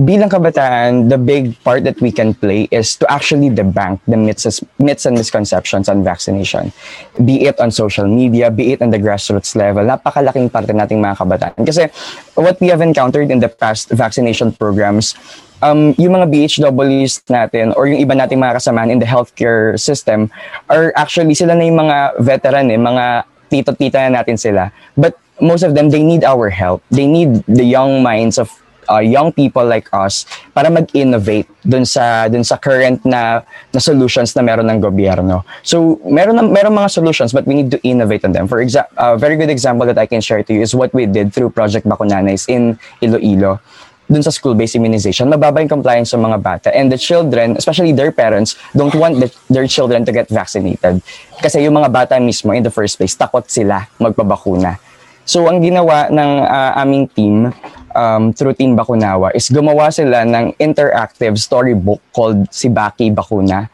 bilang 0.00 0.32
kabataan, 0.32 1.12
the 1.12 1.20
big 1.20 1.52
part 1.60 1.84
that 1.84 2.00
we 2.00 2.08
can 2.08 2.32
play 2.32 2.64
is 2.72 2.96
to 2.96 3.04
actually 3.12 3.52
debunk 3.52 4.00
the 4.08 4.16
myths, 4.16 4.60
myths 4.80 5.04
and 5.04 5.16
misconceptions 5.16 5.88
on 5.88 6.02
vaccination. 6.02 6.72
Be 7.20 7.44
it 7.44 7.60
on 7.60 7.70
social 7.70 8.08
media, 8.08 8.50
be 8.50 8.72
it 8.72 8.80
on 8.80 8.90
the 8.90 8.98
grassroots 8.98 9.52
level, 9.54 9.84
napakalaking 9.84 10.48
parte 10.48 10.72
nating 10.72 11.04
mga 11.04 11.20
kabataan. 11.20 11.60
Kasi 11.66 11.92
what 12.34 12.56
we 12.60 12.72
have 12.72 12.80
encountered 12.80 13.30
in 13.30 13.40
the 13.44 13.48
past 13.48 13.92
vaccination 13.92 14.52
programs, 14.56 15.12
um, 15.60 15.92
yung 16.00 16.16
mga 16.16 16.32
BHWs 16.32 17.28
natin 17.28 17.76
or 17.76 17.84
yung 17.86 18.00
iba 18.00 18.16
nating 18.16 18.40
mga 18.40 18.56
kasamaan 18.56 18.88
in 18.88 18.98
the 18.98 19.08
healthcare 19.08 19.76
system 19.76 20.32
are 20.72 20.92
actually, 20.96 21.36
sila 21.36 21.52
na 21.52 21.64
yung 21.68 21.76
mga 21.76 22.16
veteran 22.24 22.72
eh, 22.72 22.80
mga 22.80 23.04
tito-tita 23.52 24.08
na 24.08 24.24
natin 24.24 24.40
sila. 24.40 24.72
But 24.96 25.20
most 25.40 25.62
of 25.62 25.74
them, 25.74 25.90
they 25.90 26.02
need 26.02 26.24
our 26.24 26.48
help. 26.48 26.80
They 26.88 27.04
need 27.04 27.44
the 27.44 27.64
young 27.64 28.00
minds 28.00 28.38
of 28.38 28.48
uh, 28.90 28.98
young 28.98 29.30
people 29.30 29.62
like 29.62 29.86
us 29.94 30.26
para 30.50 30.66
mag-innovate 30.66 31.46
dun 31.62 31.86
sa 31.86 32.26
dun 32.26 32.42
sa 32.42 32.58
current 32.58 32.98
na 33.06 33.46
na 33.70 33.78
solutions 33.80 34.34
na 34.34 34.42
meron 34.42 34.66
ng 34.66 34.82
gobyerno. 34.82 35.46
So 35.62 36.02
meron 36.02 36.34
na, 36.36 36.42
meron 36.42 36.74
mga 36.74 36.90
solutions 36.90 37.30
but 37.30 37.46
we 37.46 37.54
need 37.54 37.70
to 37.70 37.78
innovate 37.86 38.26
on 38.26 38.34
them. 38.34 38.50
For 38.50 38.58
example, 38.58 38.90
a 38.98 39.14
very 39.14 39.38
good 39.38 39.50
example 39.50 39.86
that 39.86 39.96
I 39.96 40.10
can 40.10 40.18
share 40.18 40.42
to 40.42 40.50
you 40.50 40.66
is 40.66 40.74
what 40.74 40.90
we 40.90 41.06
did 41.06 41.30
through 41.30 41.54
Project 41.54 41.86
Bakunanes 41.86 42.50
in 42.50 42.74
Iloilo 42.98 43.62
dun 44.10 44.26
sa 44.26 44.34
school-based 44.34 44.74
immunization, 44.74 45.30
mababa 45.30 45.62
yung 45.62 45.70
compliance 45.70 46.10
ng 46.10 46.26
mga 46.26 46.38
bata. 46.42 46.68
And 46.74 46.90
the 46.90 46.98
children, 46.98 47.54
especially 47.54 47.94
their 47.94 48.10
parents, 48.10 48.58
don't 48.74 48.90
want 48.98 49.22
the, 49.22 49.30
their 49.46 49.70
children 49.70 50.02
to 50.02 50.10
get 50.10 50.26
vaccinated. 50.26 50.98
Kasi 51.38 51.62
yung 51.62 51.78
mga 51.78 51.94
bata 51.94 52.18
mismo, 52.18 52.50
in 52.50 52.66
the 52.66 52.74
first 52.74 52.98
place, 52.98 53.14
takot 53.14 53.46
sila 53.46 53.86
magpabakuna. 54.02 54.82
So, 55.22 55.46
ang 55.46 55.62
ginawa 55.62 56.10
ng 56.10 56.32
uh, 56.42 56.72
aming 56.82 57.06
team, 57.14 57.54
um, 57.94 58.32
through 58.34 58.54
Team 58.54 58.74
Bakunawa 58.78 59.34
is 59.34 59.50
gumawa 59.50 59.90
sila 59.90 60.26
ng 60.26 60.56
interactive 60.58 61.38
storybook 61.38 62.00
called 62.14 62.48
Si 62.50 62.70
Baki 62.70 63.10
Bakuna 63.14 63.68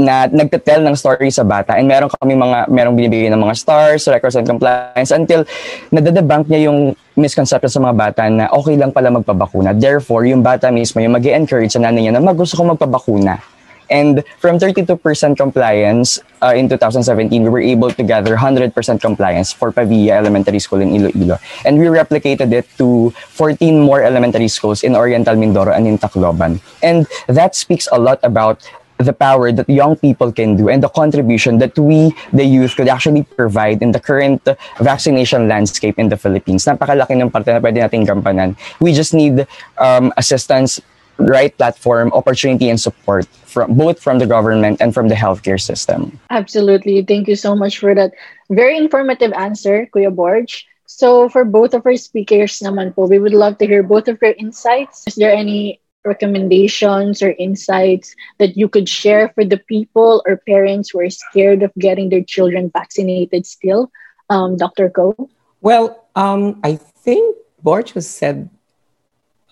na 0.00 0.24
nagtetel 0.26 0.80
ng 0.80 0.96
story 0.96 1.28
sa 1.28 1.44
bata 1.44 1.76
and 1.76 1.84
meron 1.84 2.08
kami 2.08 2.32
mga 2.32 2.72
merong 2.72 2.96
binibigay 2.96 3.28
ng 3.28 3.36
mga 3.36 3.54
stars, 3.54 4.08
records 4.08 4.34
and 4.34 4.48
compliance 4.48 5.12
until 5.12 5.44
nadadebunk 5.92 6.48
niya 6.48 6.72
yung 6.72 6.96
misconception 7.20 7.68
sa 7.68 7.80
mga 7.84 7.94
bata 7.94 8.22
na 8.32 8.48
okay 8.48 8.80
lang 8.80 8.90
pala 8.96 9.12
magpabakuna. 9.12 9.76
Therefore, 9.76 10.24
yung 10.24 10.40
bata 10.40 10.72
mismo 10.72 11.04
yung 11.04 11.12
mag 11.12 11.24
encourage 11.28 11.76
sa 11.76 11.84
nanay 11.84 12.08
niya 12.08 12.16
na 12.16 12.24
mag 12.24 12.34
gusto 12.34 12.56
ko 12.56 12.72
magpabakuna. 12.72 13.59
And 13.90 14.24
from 14.38 14.58
32% 14.58 15.36
compliance 15.36 16.20
uh, 16.40 16.54
in 16.54 16.68
2017, 16.68 17.42
we 17.42 17.48
were 17.48 17.60
able 17.60 17.90
to 17.90 18.02
gather 18.02 18.36
100% 18.36 18.72
compliance 19.00 19.52
for 19.52 19.72
Pavia 19.72 20.16
Elementary 20.16 20.60
School 20.60 20.80
in 20.80 20.94
Iloilo. 20.94 21.38
And 21.64 21.78
we 21.78 21.86
replicated 21.86 22.52
it 22.52 22.68
to 22.78 23.10
14 23.10 23.80
more 23.80 24.02
elementary 24.02 24.48
schools 24.48 24.82
in 24.82 24.94
Oriental 24.94 25.34
Mindoro 25.34 25.76
and 25.76 25.86
in 25.86 25.98
Tacloban. 25.98 26.60
And 26.82 27.06
that 27.26 27.56
speaks 27.56 27.88
a 27.90 27.98
lot 27.98 28.20
about 28.22 28.62
the 29.00 29.12
power 29.12 29.50
that 29.50 29.68
young 29.68 29.96
people 29.96 30.30
can 30.30 30.56
do 30.56 30.68
and 30.68 30.82
the 30.82 30.88
contribution 30.88 31.58
that 31.58 31.76
we, 31.78 32.14
the 32.32 32.44
youth, 32.44 32.76
could 32.76 32.88
actually 32.88 33.22
provide 33.22 33.82
in 33.82 33.92
the 33.92 34.00
current 34.00 34.46
vaccination 34.78 35.48
landscape 35.48 35.98
in 35.98 36.08
the 36.08 36.16
Philippines. 36.16 36.64
Napakalaki 36.64 37.16
ng 37.16 37.30
parte 37.30 37.48
na 37.48 37.60
pwede 37.60 37.80
nating 37.80 38.06
gampanan. 38.06 38.56
We 38.78 38.92
just 38.92 39.14
need 39.14 39.46
um, 39.78 40.12
assistance 40.16 40.80
right 41.20 41.56
platform, 41.56 42.12
opportunity, 42.12 42.68
and 42.70 42.80
support 42.80 43.26
from 43.44 43.74
both 43.74 44.00
from 44.00 44.18
the 44.18 44.26
government 44.26 44.80
and 44.80 44.94
from 44.94 45.08
the 45.08 45.14
healthcare 45.14 45.60
system. 45.60 46.18
Absolutely. 46.30 47.02
Thank 47.02 47.28
you 47.28 47.36
so 47.36 47.54
much 47.54 47.78
for 47.78 47.94
that 47.94 48.12
very 48.50 48.76
informative 48.76 49.32
answer, 49.32 49.86
Kuya 49.94 50.14
Borja. 50.14 50.64
So 50.86 51.28
for 51.28 51.44
both 51.44 51.72
of 51.72 51.86
our 51.86 51.96
speakers 51.96 52.58
naman 52.58 52.94
po, 52.94 53.06
we 53.06 53.18
would 53.18 53.32
love 53.32 53.58
to 53.58 53.66
hear 53.66 53.82
both 53.82 54.08
of 54.08 54.18
your 54.20 54.34
insights. 54.36 55.06
Is 55.06 55.14
there 55.14 55.30
any 55.32 55.80
recommendations 56.04 57.22
or 57.22 57.30
insights 57.38 58.16
that 58.38 58.56
you 58.56 58.68
could 58.68 58.88
share 58.88 59.30
for 59.30 59.44
the 59.44 59.58
people 59.70 60.22
or 60.26 60.42
parents 60.48 60.90
who 60.90 61.00
are 61.00 61.10
scared 61.10 61.62
of 61.62 61.70
getting 61.78 62.10
their 62.10 62.24
children 62.24 62.70
vaccinated 62.74 63.46
still? 63.46 63.90
Um, 64.28 64.56
Dr. 64.56 64.90
Co? 64.90 65.14
Well, 65.60 66.08
um, 66.16 66.58
I 66.64 66.76
think 66.76 67.36
Borja 67.62 67.94
has 67.94 68.08
said 68.08 68.50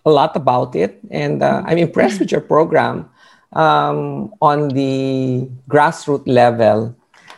a 0.09 0.13
lot 0.13 0.35
about 0.37 0.75
it, 0.75 0.99
and 1.11 1.43
uh, 1.43 1.63
I'm 1.65 1.79
impressed 1.79 2.21
with 2.21 2.33
your 2.33 2.41
program 2.41 3.09
um, 3.53 4.33
on 4.41 4.69
the 4.69 5.49
grassroots 5.69 6.27
level. 6.27 6.97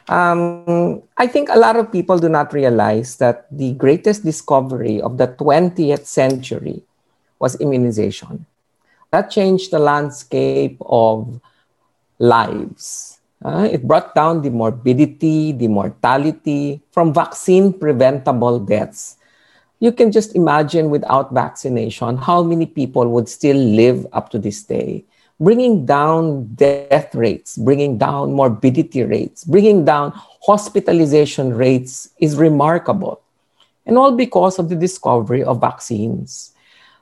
Um, 0.08 1.02
I 1.16 1.26
think 1.26 1.48
a 1.50 1.58
lot 1.58 1.76
of 1.76 1.92
people 1.92 2.18
do 2.18 2.28
not 2.28 2.52
realize 2.52 3.16
that 3.16 3.46
the 3.50 3.74
greatest 3.74 4.24
discovery 4.24 5.00
of 5.00 5.18
the 5.18 5.28
20th 5.28 6.06
century 6.06 6.82
was 7.38 7.54
immunization. 7.60 8.46
That 9.10 9.30
changed 9.30 9.70
the 9.70 9.78
landscape 9.78 10.78
of 10.86 11.40
lives. 12.18 13.18
Uh, 13.44 13.68
it 13.70 13.86
brought 13.86 14.14
down 14.14 14.42
the 14.42 14.50
morbidity, 14.50 15.52
the 15.52 15.68
mortality 15.68 16.82
from 16.92 17.14
vaccine 17.14 17.72
preventable 17.72 18.58
deaths 18.58 19.16
you 19.80 19.90
can 19.90 20.12
just 20.12 20.36
imagine 20.36 20.90
without 20.90 21.32
vaccination 21.32 22.16
how 22.16 22.42
many 22.42 22.66
people 22.66 23.08
would 23.08 23.28
still 23.28 23.56
live 23.56 24.06
up 24.12 24.28
to 24.30 24.38
this 24.38 24.62
day. 24.62 25.04
Bringing 25.40 25.86
down 25.86 26.52
death 26.52 27.14
rates 27.14 27.56
bringing 27.56 27.96
down 27.96 28.36
morbidity 28.36 29.02
rates 29.04 29.42
bringing 29.42 29.86
down 29.86 30.12
hospitalization 30.44 31.56
rates 31.56 32.10
is 32.20 32.36
remarkable. 32.36 33.22
And 33.86 33.96
all 33.96 34.12
because 34.12 34.58
of 34.58 34.68
the 34.68 34.76
discovery 34.76 35.42
of 35.42 35.60
vaccines. 35.60 36.52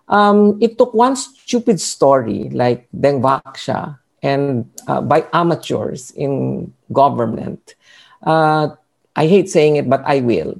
Um, 0.06 0.56
it 0.62 0.78
took 0.78 0.94
one 0.94 1.16
stupid 1.16 1.80
story 1.80 2.48
like 2.54 2.88
Dengvaxia 2.96 3.98
and 4.22 4.70
uh, 4.86 5.00
by 5.02 5.26
amateurs 5.32 6.12
in 6.12 6.72
government. 6.92 7.74
Uh, 8.22 8.74
i 9.16 9.26
hate 9.26 9.50
saying 9.50 9.76
it 9.76 9.90
but 9.90 10.02
i 10.06 10.20
will. 10.20 10.54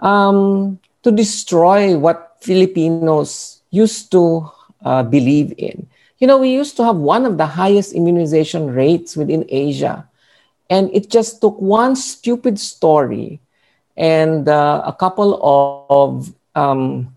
Um, 0.00 0.80
to 1.02 1.10
destroy 1.10 1.96
what 1.96 2.36
Filipinos 2.40 3.62
used 3.70 4.10
to 4.12 4.50
uh, 4.84 5.02
believe 5.02 5.52
in. 5.56 5.86
You 6.18 6.26
know, 6.26 6.38
we 6.38 6.50
used 6.50 6.76
to 6.76 6.84
have 6.84 6.96
one 6.96 7.24
of 7.24 7.38
the 7.38 7.46
highest 7.46 7.92
immunization 7.94 8.72
rates 8.74 9.16
within 9.16 9.44
Asia. 9.48 10.06
And 10.68 10.90
it 10.92 11.10
just 11.10 11.40
took 11.40 11.58
one 11.60 11.96
stupid 11.96 12.58
story 12.58 13.40
and 13.96 14.48
uh, 14.48 14.82
a 14.84 14.92
couple 14.92 15.40
of 15.42 16.32
um, 16.54 17.16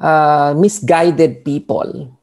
uh, 0.00 0.54
misguided 0.56 1.44
people 1.44 2.18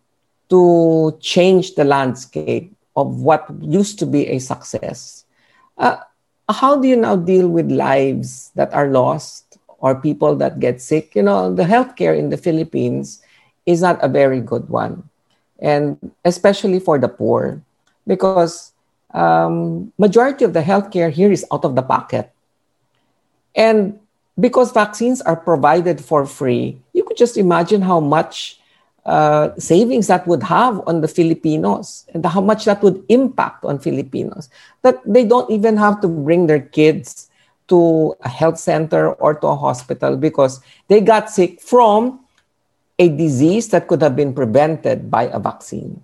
to 0.49 1.17
change 1.21 1.75
the 1.75 1.85
landscape 1.85 2.75
of 2.95 3.21
what 3.21 3.45
used 3.61 3.99
to 3.99 4.05
be 4.05 4.27
a 4.27 4.39
success. 4.39 5.25
Uh, 5.77 5.97
how 6.49 6.75
do 6.75 6.87
you 6.87 6.97
now 6.97 7.15
deal 7.15 7.47
with 7.47 7.71
lives 7.71 8.51
that 8.55 8.73
are 8.73 8.89
lost 8.89 9.50
or 9.81 9.97
people 9.97 10.35
that 10.37 10.61
get 10.61 10.79
sick, 10.79 11.15
you 11.15 11.23
know, 11.23 11.53
the 11.53 11.65
healthcare 11.65 12.17
in 12.17 12.29
the 12.29 12.37
Philippines 12.37 13.21
is 13.65 13.81
not 13.81 13.97
a 14.01 14.07
very 14.07 14.39
good 14.39 14.69
one. 14.69 15.09
And 15.59 15.97
especially 16.23 16.79
for 16.79 16.97
the 16.97 17.09
poor, 17.09 17.61
because 18.05 18.71
um, 19.13 19.91
majority 19.97 20.45
of 20.45 20.53
the 20.53 20.61
healthcare 20.61 21.11
here 21.11 21.31
is 21.31 21.45
out 21.51 21.65
of 21.65 21.75
the 21.75 21.81
pocket. 21.81 22.31
And 23.55 23.99
because 24.39 24.71
vaccines 24.71 25.21
are 25.21 25.35
provided 25.35 25.99
for 25.99 26.25
free, 26.25 26.77
you 26.93 27.03
could 27.03 27.17
just 27.17 27.35
imagine 27.35 27.81
how 27.81 27.99
much 27.99 28.59
uh, 29.05 29.49
savings 29.57 30.07
that 30.07 30.27
would 30.27 30.43
have 30.43 30.81
on 30.87 31.01
the 31.01 31.07
Filipinos 31.07 32.05
and 32.13 32.25
how 32.25 32.41
much 32.41 32.65
that 32.65 32.81
would 32.83 33.03
impact 33.09 33.65
on 33.65 33.79
Filipinos. 33.79 34.47
That 34.83 35.01
they 35.05 35.25
don't 35.25 35.49
even 35.49 35.75
have 35.77 36.01
to 36.01 36.07
bring 36.07 36.45
their 36.45 36.61
kids 36.61 37.30
to 37.71 38.11
a 38.19 38.27
health 38.27 38.59
center 38.59 39.15
or 39.15 39.33
to 39.39 39.47
a 39.47 39.55
hospital 39.55 40.19
because 40.19 40.59
they 40.91 40.99
got 40.99 41.31
sick 41.31 41.63
from 41.63 42.19
a 42.99 43.07
disease 43.07 43.71
that 43.71 43.87
could 43.87 44.03
have 44.03 44.15
been 44.15 44.35
prevented 44.35 45.09
by 45.09 45.31
a 45.31 45.39
vaccine. 45.39 46.03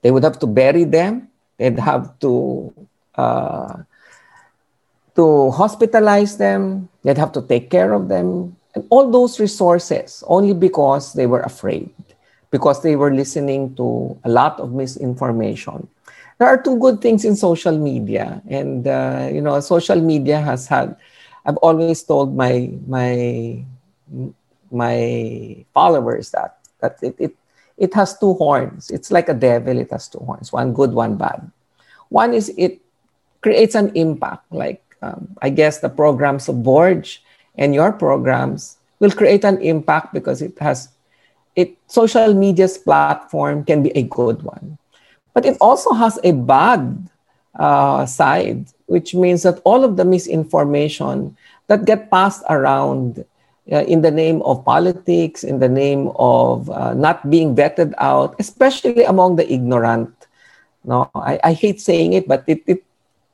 They 0.00 0.14
would 0.14 0.22
have 0.22 0.38
to 0.38 0.46
bury 0.46 0.84
them. 0.84 1.28
They'd 1.58 1.78
have 1.82 2.16
to 2.22 2.72
uh, 3.18 3.82
to 5.18 5.26
hospitalize 5.52 6.38
them. 6.38 6.88
They'd 7.02 7.18
have 7.18 7.34
to 7.34 7.42
take 7.42 7.68
care 7.68 7.92
of 7.92 8.08
them, 8.08 8.56
and 8.72 8.86
all 8.88 9.10
those 9.10 9.42
resources 9.42 10.22
only 10.30 10.54
because 10.54 11.12
they 11.12 11.26
were 11.26 11.42
afraid, 11.42 11.90
because 12.54 12.80
they 12.80 12.94
were 12.94 13.12
listening 13.12 13.74
to 13.74 14.16
a 14.24 14.30
lot 14.30 14.60
of 14.60 14.72
misinformation 14.72 15.90
there 16.40 16.48
are 16.48 16.56
two 16.56 16.78
good 16.80 17.04
things 17.04 17.24
in 17.28 17.36
social 17.36 17.76
media. 17.76 18.40
And 18.48 18.88
uh, 18.88 19.28
you 19.30 19.42
know 19.44 19.60
social 19.60 20.00
media 20.00 20.40
has 20.40 20.66
had 20.66 20.96
i've 21.44 21.56
always 21.58 22.02
told 22.02 22.36
my 22.36 22.72
my 22.88 23.64
my 24.72 24.96
followers 25.72 26.30
that 26.32 26.58
that 26.80 26.96
it, 27.02 27.14
it 27.18 27.32
it 27.76 27.94
has 27.94 28.18
two 28.18 28.34
horns. 28.34 28.90
It's 28.90 29.10
like 29.10 29.28
a 29.28 29.34
devil 29.34 29.78
it 29.78 29.90
has 29.92 30.08
two 30.08 30.20
horns 30.20 30.52
one 30.52 30.72
good 30.72 30.92
one 30.92 31.16
bad. 31.16 31.50
One 32.08 32.32
is 32.34 32.52
it 32.56 32.80
creates 33.40 33.74
an 33.74 33.92
impact 33.94 34.44
like 34.52 34.82
um, 35.02 35.36
i 35.40 35.48
guess 35.48 35.80
the 35.80 35.88
programs 35.88 36.48
of 36.48 36.62
Borja 36.62 37.20
and 37.56 37.74
your 37.74 37.92
programs 37.92 38.76
will 39.00 39.12
create 39.12 39.44
an 39.44 39.60
impact 39.62 40.12
because 40.12 40.42
it 40.42 40.58
has 40.60 40.88
it 41.56 41.76
social 41.88 42.32
media's 42.34 42.76
platform 42.76 43.64
can 43.64 43.82
be 43.82 43.90
a 43.96 44.02
good 44.04 44.42
one. 44.42 44.79
But 45.34 45.46
it 45.46 45.56
also 45.60 45.92
has 45.94 46.18
a 46.24 46.32
bad 46.32 47.08
uh, 47.58 48.06
side, 48.06 48.66
which 48.86 49.14
means 49.14 49.42
that 49.42 49.60
all 49.64 49.84
of 49.84 49.96
the 49.96 50.04
misinformation 50.04 51.36
that 51.66 51.84
get 51.84 52.10
passed 52.10 52.42
around 52.50 53.24
uh, 53.70 53.84
in 53.86 54.02
the 54.02 54.10
name 54.10 54.42
of 54.42 54.64
politics, 54.64 55.44
in 55.44 55.60
the 55.60 55.68
name 55.68 56.10
of 56.16 56.68
uh, 56.70 56.94
not 56.94 57.30
being 57.30 57.54
vetted 57.54 57.94
out, 57.98 58.34
especially 58.38 59.04
among 59.04 59.36
the 59.36 59.46
ignorant. 59.52 60.10
No, 60.84 61.10
I, 61.14 61.38
I 61.44 61.52
hate 61.52 61.80
saying 61.80 62.14
it, 62.14 62.26
but 62.26 62.42
it, 62.46 62.62
it, 62.66 62.84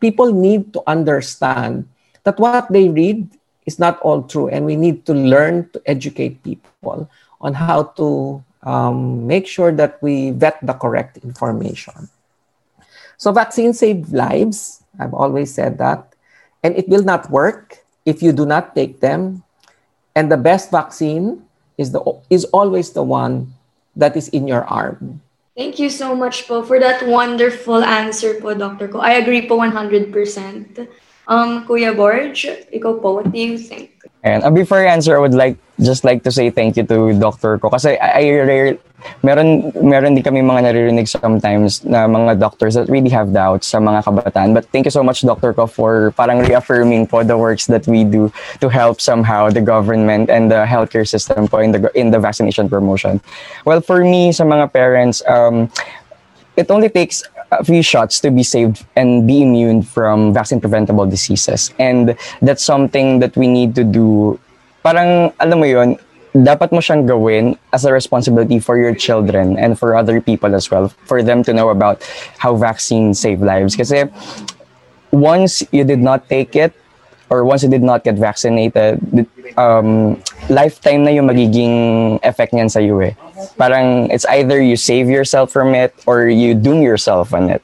people 0.00 0.32
need 0.32 0.72
to 0.74 0.82
understand 0.86 1.88
that 2.24 2.38
what 2.38 2.70
they 2.70 2.88
read 2.88 3.30
is 3.64 3.78
not 3.78 4.00
all 4.00 4.22
true, 4.22 4.48
and 4.48 4.66
we 4.66 4.76
need 4.76 5.06
to 5.06 5.14
learn 5.14 5.70
to 5.72 5.80
educate 5.86 6.42
people 6.42 7.08
on 7.40 7.54
how 7.54 7.84
to 7.96 8.42
um, 8.66 9.26
make 9.26 9.46
sure 9.46 9.70
that 9.72 10.02
we 10.02 10.34
vet 10.34 10.58
the 10.60 10.74
correct 10.74 11.16
information. 11.22 12.10
So, 13.16 13.32
vaccines 13.32 13.78
save 13.78 14.12
lives. 14.12 14.82
I've 14.98 15.14
always 15.14 15.54
said 15.54 15.78
that. 15.78 16.12
And 16.62 16.76
it 16.76 16.88
will 16.88 17.04
not 17.04 17.30
work 17.30 17.86
if 18.04 18.22
you 18.22 18.32
do 18.32 18.44
not 18.44 18.74
take 18.74 19.00
them. 19.00 19.44
And 20.14 20.30
the 20.30 20.36
best 20.36 20.70
vaccine 20.70 21.46
is, 21.78 21.92
the, 21.92 22.02
is 22.28 22.44
always 22.46 22.90
the 22.90 23.02
one 23.02 23.54
that 23.94 24.16
is 24.16 24.28
in 24.28 24.48
your 24.48 24.64
arm. 24.64 25.22
Thank 25.56 25.78
you 25.78 25.88
so 25.88 26.14
much 26.14 26.46
po 26.48 26.62
for 26.62 26.78
that 26.80 27.06
wonderful 27.06 27.80
answer 27.80 28.36
po, 28.40 28.52
Dr. 28.52 28.88
Co. 28.88 29.00
I 29.00 29.12
agree 29.16 29.48
po 29.48 29.56
100%. 29.56 30.12
Um, 31.26 31.66
Kuya 31.66 31.90
Borge, 31.90 32.70
ikaw 32.70 33.02
po, 33.02 33.18
what 33.18 33.32
do 33.32 33.38
you 33.38 33.58
think? 33.58 33.90
And 34.22 34.42
uh, 34.42 34.50
before 34.50 34.78
I 34.78 34.90
answer, 34.90 35.16
I 35.16 35.20
would 35.20 35.34
like 35.34 35.58
just 35.82 36.02
like 36.02 36.22
to 36.24 36.30
say 36.30 36.50
thank 36.50 36.76
you 36.76 36.82
to 36.86 37.14
Dr. 37.18 37.58
Ko 37.58 37.70
kasi 37.70 37.98
I, 37.98 38.22
I 38.22 38.24
rare, 38.42 38.78
meron 39.22 39.70
meron 39.78 40.14
din 40.14 40.24
kami 40.26 40.42
mga 40.42 40.66
naririnig 40.66 41.06
sometimes 41.06 41.84
na 41.86 42.10
mga 42.10 42.38
doctors 42.38 42.74
that 42.74 42.90
really 42.90 43.10
have 43.10 43.30
doubts 43.30 43.70
sa 43.70 43.78
mga 43.78 44.02
kabataan. 44.02 44.54
But 44.54 44.66
thank 44.74 44.86
you 44.86 44.94
so 44.94 45.02
much 45.02 45.22
Dr. 45.22 45.54
Ko 45.54 45.66
for 45.66 46.10
parang 46.18 46.42
reaffirming 46.42 47.06
po 47.06 47.22
the 47.22 47.38
works 47.38 47.66
that 47.70 47.86
we 47.86 48.02
do 48.02 48.32
to 48.58 48.66
help 48.66 48.98
somehow 48.98 49.50
the 49.50 49.62
government 49.62 50.30
and 50.30 50.50
the 50.50 50.66
healthcare 50.66 51.06
system 51.06 51.46
po 51.46 51.58
in 51.62 51.70
the 51.70 51.86
in 51.94 52.10
the 52.10 52.18
vaccination 52.18 52.66
promotion. 52.66 53.22
Well, 53.62 53.78
for 53.78 54.02
me 54.02 54.34
sa 54.34 54.42
mga 54.42 54.74
parents 54.74 55.22
um 55.30 55.70
it 56.56 56.66
only 56.66 56.88
takes 56.88 57.22
a 57.60 57.64
few 57.64 57.82
shots 57.82 58.20
to 58.20 58.30
be 58.30 58.42
saved 58.42 58.84
and 58.96 59.26
be 59.26 59.42
immune 59.42 59.82
from 59.82 60.32
vaccine 60.32 60.60
preventable 60.60 61.06
diseases. 61.06 61.72
And 61.78 62.16
that's 62.42 62.64
something 62.64 63.20
that 63.20 63.36
we 63.36 63.48
need 63.48 63.74
to 63.76 63.84
do. 63.84 64.38
Parang, 64.82 65.32
alam 65.40 65.58
mo 65.58 65.66
yon 65.66 65.98
dapat 66.36 66.70
mo 66.72 66.84
siyang 66.84 67.08
gawin 67.08 67.56
as 67.72 67.84
a 67.84 67.92
responsibility 67.92 68.58
for 68.60 68.76
your 68.76 68.94
children 68.94 69.56
and 69.56 69.78
for 69.78 69.96
other 69.96 70.20
people 70.20 70.54
as 70.54 70.70
well, 70.70 70.88
for 71.08 71.22
them 71.22 71.42
to 71.44 71.52
know 71.52 71.70
about 71.70 72.04
how 72.38 72.54
vaccines 72.54 73.18
save 73.18 73.40
lives. 73.40 73.74
Kasi 73.74 74.04
once 75.10 75.64
you 75.72 75.84
did 75.84 76.00
not 76.00 76.28
take 76.28 76.54
it, 76.54 76.76
or 77.30 77.44
once 77.44 77.62
you 77.62 77.68
did 77.68 77.82
not 77.82 78.04
get 78.04 78.14
vaccinated, 78.14 79.00
um, 79.56 80.20
lifetime 80.48 81.04
na 81.04 81.12
yung 81.12 81.26
magiging 81.26 81.74
effect 82.22 82.52
niyan 82.52 82.70
sa 82.70 82.80
iyo 82.80 83.00
eh. 83.02 83.16
Parang 83.56 84.08
it's 84.12 84.28
either 84.32 84.60
you 84.60 84.76
save 84.76 85.08
yourself 85.08 85.50
from 85.50 85.74
it 85.74 85.92
or 86.06 86.28
you 86.28 86.54
doom 86.54 86.80
yourself 86.80 87.34
on 87.34 87.50
it. 87.50 87.60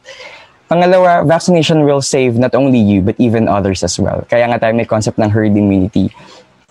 Pangalawa, 0.72 1.28
vaccination 1.28 1.84
will 1.84 2.00
save 2.00 2.40
not 2.40 2.56
only 2.56 2.80
you 2.80 3.04
but 3.04 3.14
even 3.20 3.46
others 3.46 3.84
as 3.84 4.00
well. 4.00 4.24
Kaya 4.28 4.48
nga 4.48 4.58
tayo 4.58 4.72
may 4.72 4.88
concept 4.88 5.20
ng 5.20 5.28
herd 5.28 5.52
immunity. 5.52 6.08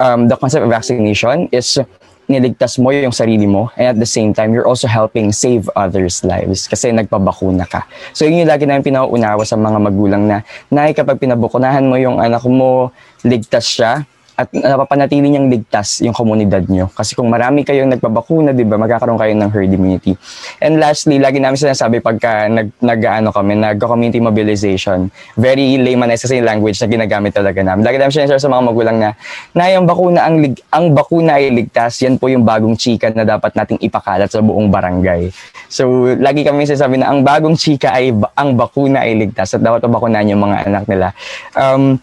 Um, 0.02 0.26
the 0.28 0.36
concept 0.36 0.66
of 0.66 0.74
vaccination 0.74 1.46
is 1.54 1.78
niligtas 2.26 2.80
mo 2.80 2.96
yung 2.96 3.12
sarili 3.12 3.44
mo 3.44 3.70
and 3.76 3.94
at 3.94 3.98
the 4.00 4.08
same 4.08 4.32
time, 4.32 4.56
you're 4.56 4.66
also 4.66 4.88
helping 4.88 5.36
save 5.36 5.68
others' 5.76 6.24
lives 6.24 6.66
kasi 6.66 6.90
nagpabakuna 6.90 7.68
ka. 7.68 7.86
So 8.16 8.24
yun 8.24 8.46
yung 8.46 8.52
lagi 8.52 8.64
namin 8.64 8.88
pinauunawa 8.88 9.44
sa 9.44 9.60
mga 9.60 9.78
magulang 9.78 10.24
na, 10.26 10.38
Nay, 10.72 10.96
kapag 10.96 11.20
pinabukunahan 11.20 11.86
mo 11.86 12.00
yung 12.00 12.24
anak 12.24 12.42
mo, 12.48 12.96
ligtas 13.22 13.68
siya, 13.68 14.08
at 14.42 14.50
napapanatili 14.50 15.30
niyang 15.30 15.54
ligtas 15.54 16.02
yung 16.02 16.18
komunidad 16.18 16.66
nyo. 16.66 16.90
Kasi 16.90 17.14
kung 17.14 17.30
marami 17.30 17.62
kayong 17.62 17.94
nagpabakuna, 17.94 18.58
di 18.58 18.66
ba, 18.66 18.82
magkakaroon 18.82 19.22
kayo 19.22 19.34
ng 19.38 19.50
herd 19.54 19.70
immunity. 19.70 20.18
And 20.58 20.82
lastly, 20.82 21.22
lagi 21.22 21.38
namin 21.38 21.62
sinasabi 21.62 22.02
pagka 22.02 22.50
nag, 22.50 22.74
nag 22.82 23.02
ano 23.06 23.30
kami, 23.30 23.62
nag-community 23.62 24.18
mobilization, 24.18 25.14
very 25.38 25.78
laymanized 25.78 26.26
kasi 26.26 26.42
yung 26.42 26.50
language 26.50 26.82
na 26.82 26.90
ginagamit 26.90 27.38
talaga 27.38 27.62
namin. 27.62 27.86
Lagi 27.86 27.98
namin 28.02 28.14
sinasabi 28.18 28.42
sa 28.42 28.50
mga 28.50 28.64
magulang 28.66 28.98
na, 28.98 29.10
na 29.54 29.64
yung 29.70 29.86
bakuna, 29.86 30.20
ang, 30.26 30.36
lig, 30.42 30.58
ang 30.74 30.86
bakuna 30.98 31.38
ay 31.38 31.54
ligtas, 31.54 32.02
yan 32.02 32.18
po 32.18 32.26
yung 32.34 32.42
bagong 32.42 32.74
chika 32.74 33.14
na 33.14 33.22
dapat 33.22 33.54
nating 33.54 33.78
ipakalat 33.86 34.34
sa 34.34 34.42
buong 34.42 34.74
barangay. 34.74 35.30
So, 35.70 36.10
lagi 36.18 36.42
kami 36.42 36.66
sinasabi 36.66 36.98
na 36.98 37.14
ang 37.14 37.22
bagong 37.22 37.54
chika 37.54 37.94
ay, 37.94 38.10
ang 38.34 38.58
bakuna 38.58 39.06
ay 39.06 39.22
ligtas 39.22 39.54
at 39.54 39.62
dapat 39.62 39.86
pabakunan 39.86 40.26
yung 40.26 40.42
mga 40.42 40.66
anak 40.66 40.84
nila. 40.90 41.14
Um, 41.54 42.02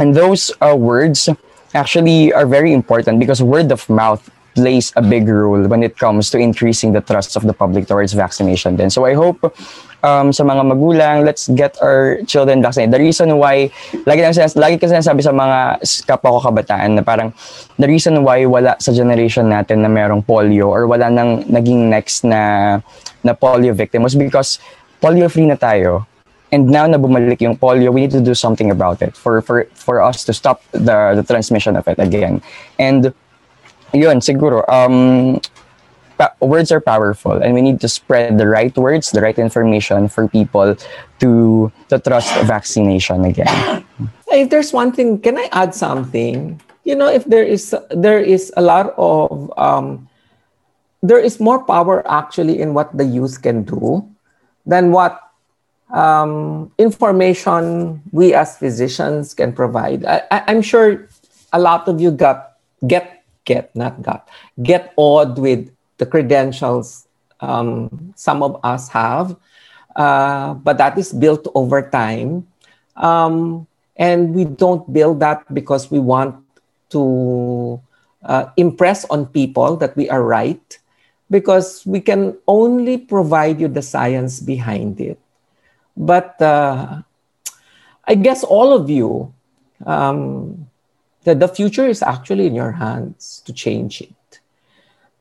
and 0.00 0.12
those 0.12 0.52
uh, 0.60 0.76
words 0.76 1.28
actually 1.76 2.32
are 2.32 2.48
very 2.48 2.72
important 2.72 3.20
because 3.20 3.44
word 3.44 3.70
of 3.70 3.84
mouth 3.92 4.24
plays 4.56 4.88
a 4.96 5.04
big 5.04 5.28
role 5.28 5.68
when 5.68 5.84
it 5.84 6.00
comes 6.00 6.32
to 6.32 6.40
increasing 6.40 6.96
the 6.96 7.04
trust 7.04 7.36
of 7.36 7.44
the 7.44 7.52
public 7.52 7.86
towards 7.86 8.16
vaccination 8.16 8.80
then. 8.80 8.88
So 8.88 9.04
I 9.04 9.12
hope 9.12 9.44
um, 10.00 10.32
sa 10.32 10.42
mga 10.48 10.64
magulang, 10.64 11.28
let's 11.28 11.52
get 11.52 11.76
our 11.84 12.24
children 12.24 12.64
vaccinated. 12.64 12.96
The 12.96 13.04
reason 13.04 13.36
why, 13.36 13.68
lagi, 14.08 14.24
lang 14.24 14.32
lagi 14.32 14.80
kasi 14.80 14.96
sinasabi 14.96 15.20
sa 15.20 15.36
mga 15.36 15.84
kapwa 16.08 16.40
ko 16.40 16.40
kabataan 16.40 16.96
na 16.96 17.04
parang 17.04 17.36
the 17.76 17.84
reason 17.84 18.24
why 18.24 18.48
wala 18.48 18.80
sa 18.80 18.96
generation 18.96 19.52
natin 19.52 19.84
na 19.84 19.92
merong 19.92 20.24
polio 20.24 20.72
or 20.72 20.88
wala 20.88 21.12
nang 21.12 21.44
naging 21.52 21.92
next 21.92 22.24
na, 22.24 22.80
na 23.20 23.36
polio 23.36 23.76
victim 23.76 24.02
was 24.02 24.16
because 24.16 24.56
polio-free 25.04 25.46
na 25.52 25.60
tayo 25.60 26.08
and 26.52 26.70
now 26.70 26.86
na 26.86 26.98
bumalik 26.98 27.40
yung 27.40 27.56
polio, 27.56 27.92
we 27.92 28.02
need 28.02 28.14
to 28.14 28.20
do 28.20 28.34
something 28.34 28.70
about 28.70 29.02
it 29.02 29.16
for 29.16 29.42
for 29.42 29.66
for 29.74 30.02
us 30.02 30.24
to 30.24 30.32
stop 30.32 30.62
the 30.72 31.18
the 31.18 31.24
transmission 31.26 31.76
of 31.76 31.88
it 31.88 31.98
again. 31.98 32.42
And 32.78 33.12
yun, 33.92 34.20
siguro, 34.20 34.62
um, 34.68 35.40
pa- 36.18 36.34
words 36.40 36.70
are 36.70 36.80
powerful 36.80 37.32
and 37.32 37.54
we 37.54 37.62
need 37.62 37.80
to 37.80 37.88
spread 37.88 38.38
the 38.38 38.46
right 38.46 38.74
words, 38.76 39.10
the 39.10 39.20
right 39.20 39.38
information 39.38 40.08
for 40.08 40.28
people 40.28 40.76
to 41.20 41.30
to 41.88 41.98
trust 41.98 42.30
vaccination 42.46 43.24
again. 43.24 43.84
If 44.30 44.50
there's 44.50 44.72
one 44.72 44.92
thing, 44.92 45.18
can 45.18 45.38
I 45.38 45.48
add 45.52 45.74
something? 45.74 46.60
You 46.84 46.94
know, 46.94 47.10
if 47.10 47.24
there 47.24 47.44
is 47.44 47.74
there 47.90 48.20
is 48.20 48.52
a 48.56 48.62
lot 48.62 48.94
of 48.96 49.50
um, 49.58 50.06
there 51.02 51.18
is 51.18 51.40
more 51.40 51.62
power 51.64 52.06
actually 52.06 52.60
in 52.60 52.74
what 52.74 52.94
the 52.96 53.04
youth 53.04 53.42
can 53.42 53.62
do 53.66 54.06
than 54.66 54.90
what 54.90 55.25
um, 55.90 56.72
information 56.78 58.02
we 58.12 58.34
as 58.34 58.58
physicians 58.58 59.34
can 59.34 59.52
provide. 59.52 60.04
I, 60.04 60.42
am 60.46 60.62
sure 60.62 61.08
a 61.52 61.58
lot 61.58 61.88
of 61.88 62.00
you 62.00 62.10
got 62.10 62.58
get 62.86 63.22
get 63.44 63.74
not 63.76 64.02
got 64.02 64.28
get 64.62 64.92
awed 64.96 65.38
with 65.38 65.70
the 65.98 66.06
credentials 66.06 67.06
um, 67.40 68.12
some 68.16 68.42
of 68.42 68.58
us 68.64 68.88
have, 68.88 69.36
uh, 69.94 70.54
but 70.54 70.78
that 70.78 70.98
is 70.98 71.12
built 71.12 71.46
over 71.54 71.82
time, 71.82 72.46
um, 72.96 73.66
and 73.96 74.34
we 74.34 74.44
don't 74.44 74.90
build 74.92 75.20
that 75.20 75.42
because 75.54 75.90
we 75.90 75.98
want 75.98 76.34
to 76.90 77.80
uh, 78.24 78.46
impress 78.56 79.04
on 79.06 79.26
people 79.26 79.76
that 79.76 79.96
we 79.96 80.08
are 80.08 80.22
right, 80.22 80.78
because 81.30 81.84
we 81.86 82.00
can 82.00 82.36
only 82.48 82.96
provide 82.96 83.60
you 83.60 83.68
the 83.68 83.82
science 83.82 84.40
behind 84.40 85.00
it 85.00 85.18
but 85.96 86.40
uh, 86.40 87.02
I 88.04 88.14
guess 88.14 88.44
all 88.44 88.72
of 88.72 88.88
you, 88.88 89.32
um, 89.84 90.68
the, 91.24 91.34
the 91.34 91.48
future 91.48 91.86
is 91.88 92.02
actually 92.02 92.46
in 92.46 92.54
your 92.54 92.72
hands 92.72 93.42
to 93.46 93.52
change 93.52 94.00
it. 94.00 94.12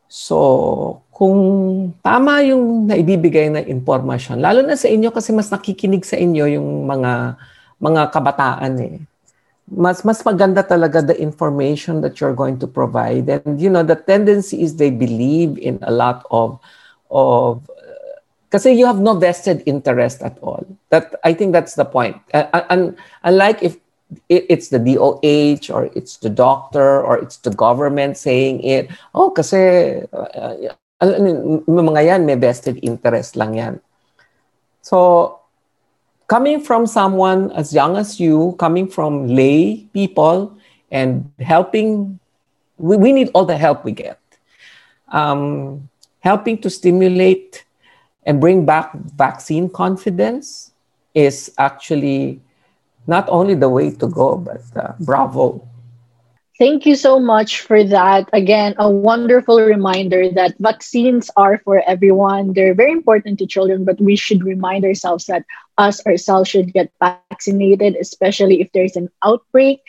So, 0.07 1.01
kung 1.11 1.91
tama 2.03 2.43
yung 2.45 2.87
naibibigay 2.87 3.49
na 3.51 3.63
impormasyon, 3.63 4.39
lalo 4.39 4.61
na 4.61 4.77
sa 4.77 4.87
inyo 4.87 5.09
kasi 5.09 5.33
mas 5.33 5.49
nakikinig 5.49 6.05
sa 6.05 6.19
inyo 6.19 6.59
yung 6.59 6.87
mga 6.87 7.35
mga 7.81 8.01
kabataan 8.13 8.75
eh. 8.79 8.95
Mas 9.65 10.05
mas 10.05 10.21
maganda 10.21 10.61
talaga 10.61 11.01
the 11.01 11.17
information 11.17 11.99
that 11.99 12.21
you're 12.21 12.37
going 12.37 12.61
to 12.61 12.69
provide. 12.69 13.25
And 13.27 13.57
you 13.57 13.67
know, 13.67 13.81
the 13.81 13.97
tendency 13.97 14.61
is 14.61 14.77
they 14.77 14.93
believe 14.93 15.57
in 15.57 15.81
a 15.81 15.91
lot 15.91 16.21
of 16.29 16.61
of 17.09 17.65
Kasi 18.55 18.71
you 18.71 18.87
have 18.87 19.03
no 19.03 19.19
vested 19.19 19.59
interest 19.67 20.23
at 20.23 20.39
all. 20.39 20.63
That 20.87 21.11
I 21.27 21.35
think 21.35 21.51
that's 21.51 21.75
the 21.75 21.83
point. 21.83 22.15
Uh, 22.31 22.47
and 22.71 22.95
unlike 23.27 23.59
if 23.59 23.75
it's 24.31 24.71
the 24.71 24.79
DOH 24.79 25.67
or 25.67 25.91
it's 25.91 26.23
the 26.23 26.31
doctor 26.31 27.03
or 27.03 27.19
it's 27.19 27.35
the 27.43 27.51
government 27.51 28.15
saying 28.15 28.63
it, 28.63 28.87
oh, 29.11 29.27
kasi 29.35 30.07
uh, 30.15 30.71
mga 31.67 32.01
yan, 32.07 32.23
may 32.23 32.39
vested 32.39 32.79
interest 32.79 33.35
lang 33.35 33.59
yan. 33.59 33.75
So, 34.79 35.41
coming 36.31 36.63
from 36.63 36.87
someone 36.87 37.51
as 37.51 37.75
young 37.75 37.99
as 37.99 38.23
you, 38.23 38.55
coming 38.55 38.87
from 38.87 39.27
lay 39.27 39.83
people 39.91 40.55
and 40.87 41.27
helping, 41.43 42.23
we, 42.77 42.95
we 42.95 43.11
need 43.11 43.35
all 43.35 43.43
the 43.43 43.57
help 43.57 43.83
we 43.83 43.91
get. 43.91 44.15
um, 45.09 45.89
helping 46.19 46.57
to 46.59 46.69
stimulate 46.69 47.64
and 48.25 48.41
bring 48.41 48.65
back 48.65 48.93
vaccine 49.15 49.69
confidence 49.69 50.71
is 51.13 51.51
actually 51.57 52.41
not 53.07 53.29
only 53.29 53.55
the 53.55 53.69
way 53.69 53.91
to 53.91 54.07
go, 54.07 54.37
but 54.37 54.61
uh, 54.75 54.93
bravo. 54.99 55.61
Thank 56.57 56.85
you 56.85 56.95
so 56.95 57.19
much 57.19 57.61
for 57.61 57.83
that. 57.83 58.29
Again, 58.31 58.75
a 58.79 58.89
wonderful 58.89 59.59
reminder 59.59 60.31
that 60.31 60.55
vaccines 60.57 61.29
are 61.35 61.59
for 61.59 61.83
everyone. 61.85 62.53
They're 62.53 62.73
very 62.73 62.93
important 62.93 63.39
to 63.39 63.45
children, 63.45 63.83
but 63.83 63.99
we 63.99 64.15
should 64.15 64.41
remind 64.41 64.85
ourselves 64.85 65.25
that 65.25 65.43
us 65.77 66.05
ourselves 66.07 66.49
should 66.49 66.71
get 66.71 66.91
vaccinated, 67.01 67.97
especially 67.99 68.61
if 68.61 68.71
there's 68.71 68.95
an 68.95 69.09
outbreak. 69.21 69.81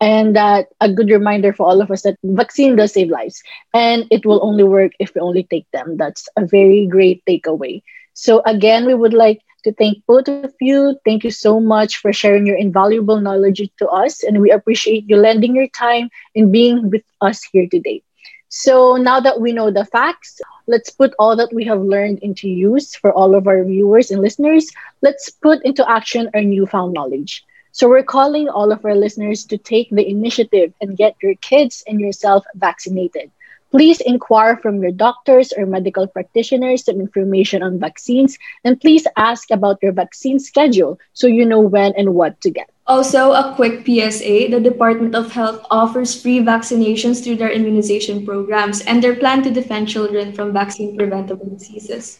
And 0.00 0.34
that 0.36 0.68
a 0.80 0.92
good 0.92 1.10
reminder 1.10 1.52
for 1.52 1.66
all 1.66 1.80
of 1.80 1.90
us 1.90 2.02
that 2.02 2.16
vaccine 2.22 2.76
does 2.76 2.92
save 2.92 3.08
lives 3.08 3.42
and 3.72 4.06
it 4.10 4.24
will 4.26 4.40
only 4.42 4.64
work 4.64 4.92
if 4.98 5.14
we 5.14 5.20
only 5.20 5.44
take 5.44 5.70
them. 5.72 5.96
That's 5.96 6.28
a 6.36 6.46
very 6.46 6.86
great 6.86 7.22
takeaway. 7.26 7.82
So 8.14 8.42
again, 8.46 8.86
we 8.86 8.94
would 8.94 9.14
like 9.14 9.40
to 9.64 9.72
thank 9.72 10.04
both 10.06 10.28
of 10.28 10.40
you. 10.48 10.84
Thank 10.92 11.12
you 11.12 11.18
so 11.18 11.46
much 11.48 11.84
for 11.84 12.00
sharing 12.00 12.34
your 12.34 12.46
invaluable 12.46 13.20
knowledge 13.20 13.60
to 13.78 13.86
us, 13.88 14.22
and 14.22 14.40
we 14.40 14.50
appreciate 14.50 15.04
you 15.08 15.16
lending 15.16 15.54
your 15.54 15.68
time 15.68 16.10
and 16.34 16.50
being 16.52 16.90
with 16.90 17.02
us 17.20 17.42
here 17.52 17.66
today. 17.70 18.02
So 18.48 18.96
now 18.96 19.20
that 19.20 19.40
we 19.40 19.52
know 19.52 19.70
the 19.70 19.84
facts, 19.84 20.40
let's 20.66 20.90
put 20.90 21.14
all 21.18 21.36
that 21.36 21.52
we 21.52 21.64
have 21.64 21.80
learned 21.80 22.18
into 22.20 22.48
use 22.48 22.94
for 22.94 23.12
all 23.12 23.34
of 23.34 23.46
our 23.46 23.64
viewers 23.64 24.10
and 24.10 24.20
listeners. 24.20 24.70
Let's 25.02 25.30
put 25.30 25.64
into 25.64 25.88
action 25.88 26.30
our 26.34 26.42
newfound 26.42 26.92
knowledge. 26.94 27.44
So 27.72 27.88
we're 27.88 28.02
calling 28.02 28.48
all 28.48 28.72
of 28.72 28.84
our 28.84 28.94
listeners 28.94 29.44
to 29.46 29.58
take 29.58 29.90
the 29.90 30.08
initiative 30.08 30.72
and 30.80 30.96
get 30.96 31.14
your 31.22 31.34
kids 31.36 31.84
and 31.86 32.00
yourself 32.00 32.44
vaccinated. 32.54 33.30
Please 33.70 34.00
inquire 34.00 34.56
from 34.56 34.82
your 34.82 34.90
doctors 34.90 35.52
or 35.56 35.64
medical 35.64 36.08
practitioners 36.08 36.84
some 36.84 37.00
information 37.00 37.62
on 37.62 37.78
vaccines, 37.78 38.36
and 38.64 38.80
please 38.80 39.06
ask 39.16 39.48
about 39.52 39.78
your 39.80 39.92
vaccine 39.92 40.40
schedule 40.40 40.98
so 41.12 41.28
you 41.28 41.46
know 41.46 41.60
when 41.60 41.94
and 41.96 42.14
what 42.14 42.40
to 42.40 42.50
get. 42.50 42.68
Also, 42.88 43.30
a 43.30 43.54
quick 43.54 43.86
PSA 43.86 44.50
the 44.50 44.58
Department 44.58 45.14
of 45.14 45.30
Health 45.30 45.64
offers 45.70 46.20
free 46.20 46.40
vaccinations 46.40 47.22
through 47.22 47.36
their 47.36 47.52
immunization 47.52 48.26
programs 48.26 48.80
and 48.80 49.00
their 49.00 49.14
plan 49.14 49.44
to 49.44 49.50
defend 49.52 49.86
children 49.86 50.32
from 50.32 50.52
vaccine 50.52 50.96
preventable 50.96 51.46
diseases. 51.46 52.18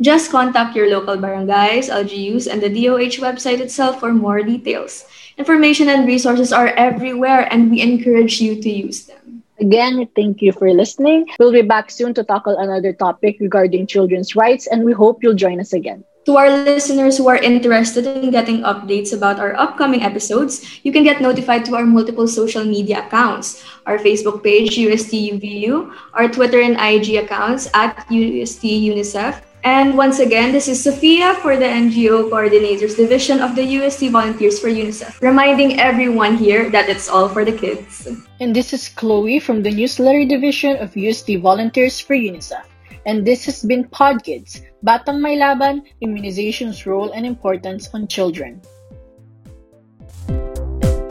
Just 0.00 0.30
contact 0.30 0.76
your 0.76 0.88
local 0.88 1.16
barangays, 1.16 1.90
LGUs, 1.90 2.46
and 2.46 2.62
the 2.62 2.70
DOH 2.70 3.18
website 3.18 3.58
itself 3.58 3.98
for 3.98 4.14
more 4.14 4.42
details. 4.42 5.04
Information 5.36 5.88
and 5.88 6.06
resources 6.06 6.52
are 6.52 6.68
everywhere, 6.78 7.50
and 7.50 7.70
we 7.70 7.80
encourage 7.80 8.40
you 8.40 8.62
to 8.62 8.70
use 8.70 9.06
them. 9.06 9.42
Again, 9.58 10.06
thank 10.14 10.40
you 10.40 10.52
for 10.52 10.70
listening. 10.70 11.26
We'll 11.40 11.50
be 11.50 11.62
back 11.62 11.90
soon 11.90 12.14
to 12.14 12.22
tackle 12.22 12.58
another 12.58 12.92
topic 12.92 13.38
regarding 13.40 13.88
children's 13.88 14.36
rights, 14.36 14.68
and 14.68 14.84
we 14.84 14.92
hope 14.92 15.18
you'll 15.20 15.34
join 15.34 15.58
us 15.58 15.72
again. 15.72 16.04
To 16.26 16.36
our 16.36 16.50
listeners 16.50 17.16
who 17.16 17.26
are 17.26 17.40
interested 17.40 18.06
in 18.06 18.30
getting 18.30 18.60
updates 18.60 19.16
about 19.16 19.40
our 19.40 19.56
upcoming 19.56 20.02
episodes, 20.02 20.62
you 20.84 20.92
can 20.92 21.02
get 21.02 21.20
notified 21.20 21.64
to 21.64 21.74
our 21.74 21.86
multiple 21.86 22.28
social 22.28 22.64
media 22.64 23.02
accounts 23.02 23.64
our 23.88 23.96
Facebook 23.96 24.44
page, 24.44 24.76
USTUVU, 24.76 25.90
our 26.12 26.28
Twitter 26.28 26.60
and 26.60 26.76
IG 26.76 27.16
accounts 27.16 27.72
at 27.72 28.04
UST 28.12 28.62
UNICEF, 28.62 29.40
and 29.64 29.96
once 29.96 30.18
again, 30.20 30.52
this 30.52 30.68
is 30.68 30.82
Sofia 30.82 31.34
for 31.42 31.56
the 31.56 31.64
NGO 31.64 32.30
Coordinators 32.30 32.96
Division 32.96 33.40
of 33.40 33.56
the 33.56 33.64
UST 33.64 34.10
Volunteers 34.10 34.58
for 34.58 34.68
UNICEF, 34.68 35.20
reminding 35.20 35.80
everyone 35.80 36.36
here 36.36 36.70
that 36.70 36.88
it's 36.88 37.08
all 37.08 37.28
for 37.28 37.44
the 37.44 37.52
kids. 37.52 38.08
And 38.40 38.54
this 38.54 38.72
is 38.72 38.88
Chloe 38.88 39.40
from 39.40 39.62
the 39.62 39.70
Newsletter 39.70 40.24
Division 40.24 40.76
of 40.76 40.96
UST 40.96 41.38
Volunteers 41.42 41.98
for 41.98 42.14
UNICEF. 42.14 42.64
And 43.06 43.26
this 43.26 43.44
has 43.46 43.64
been 43.64 43.84
PodKids, 43.84 44.62
Batang 44.84 45.20
May 45.20 45.36
Laban, 45.36 45.82
Immunization's 46.02 46.86
Role 46.86 47.10
and 47.12 47.26
Importance 47.26 47.88
on 47.94 48.06
Children. 48.06 48.60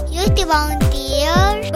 UST 0.08 0.46
Volunteers 0.48 1.72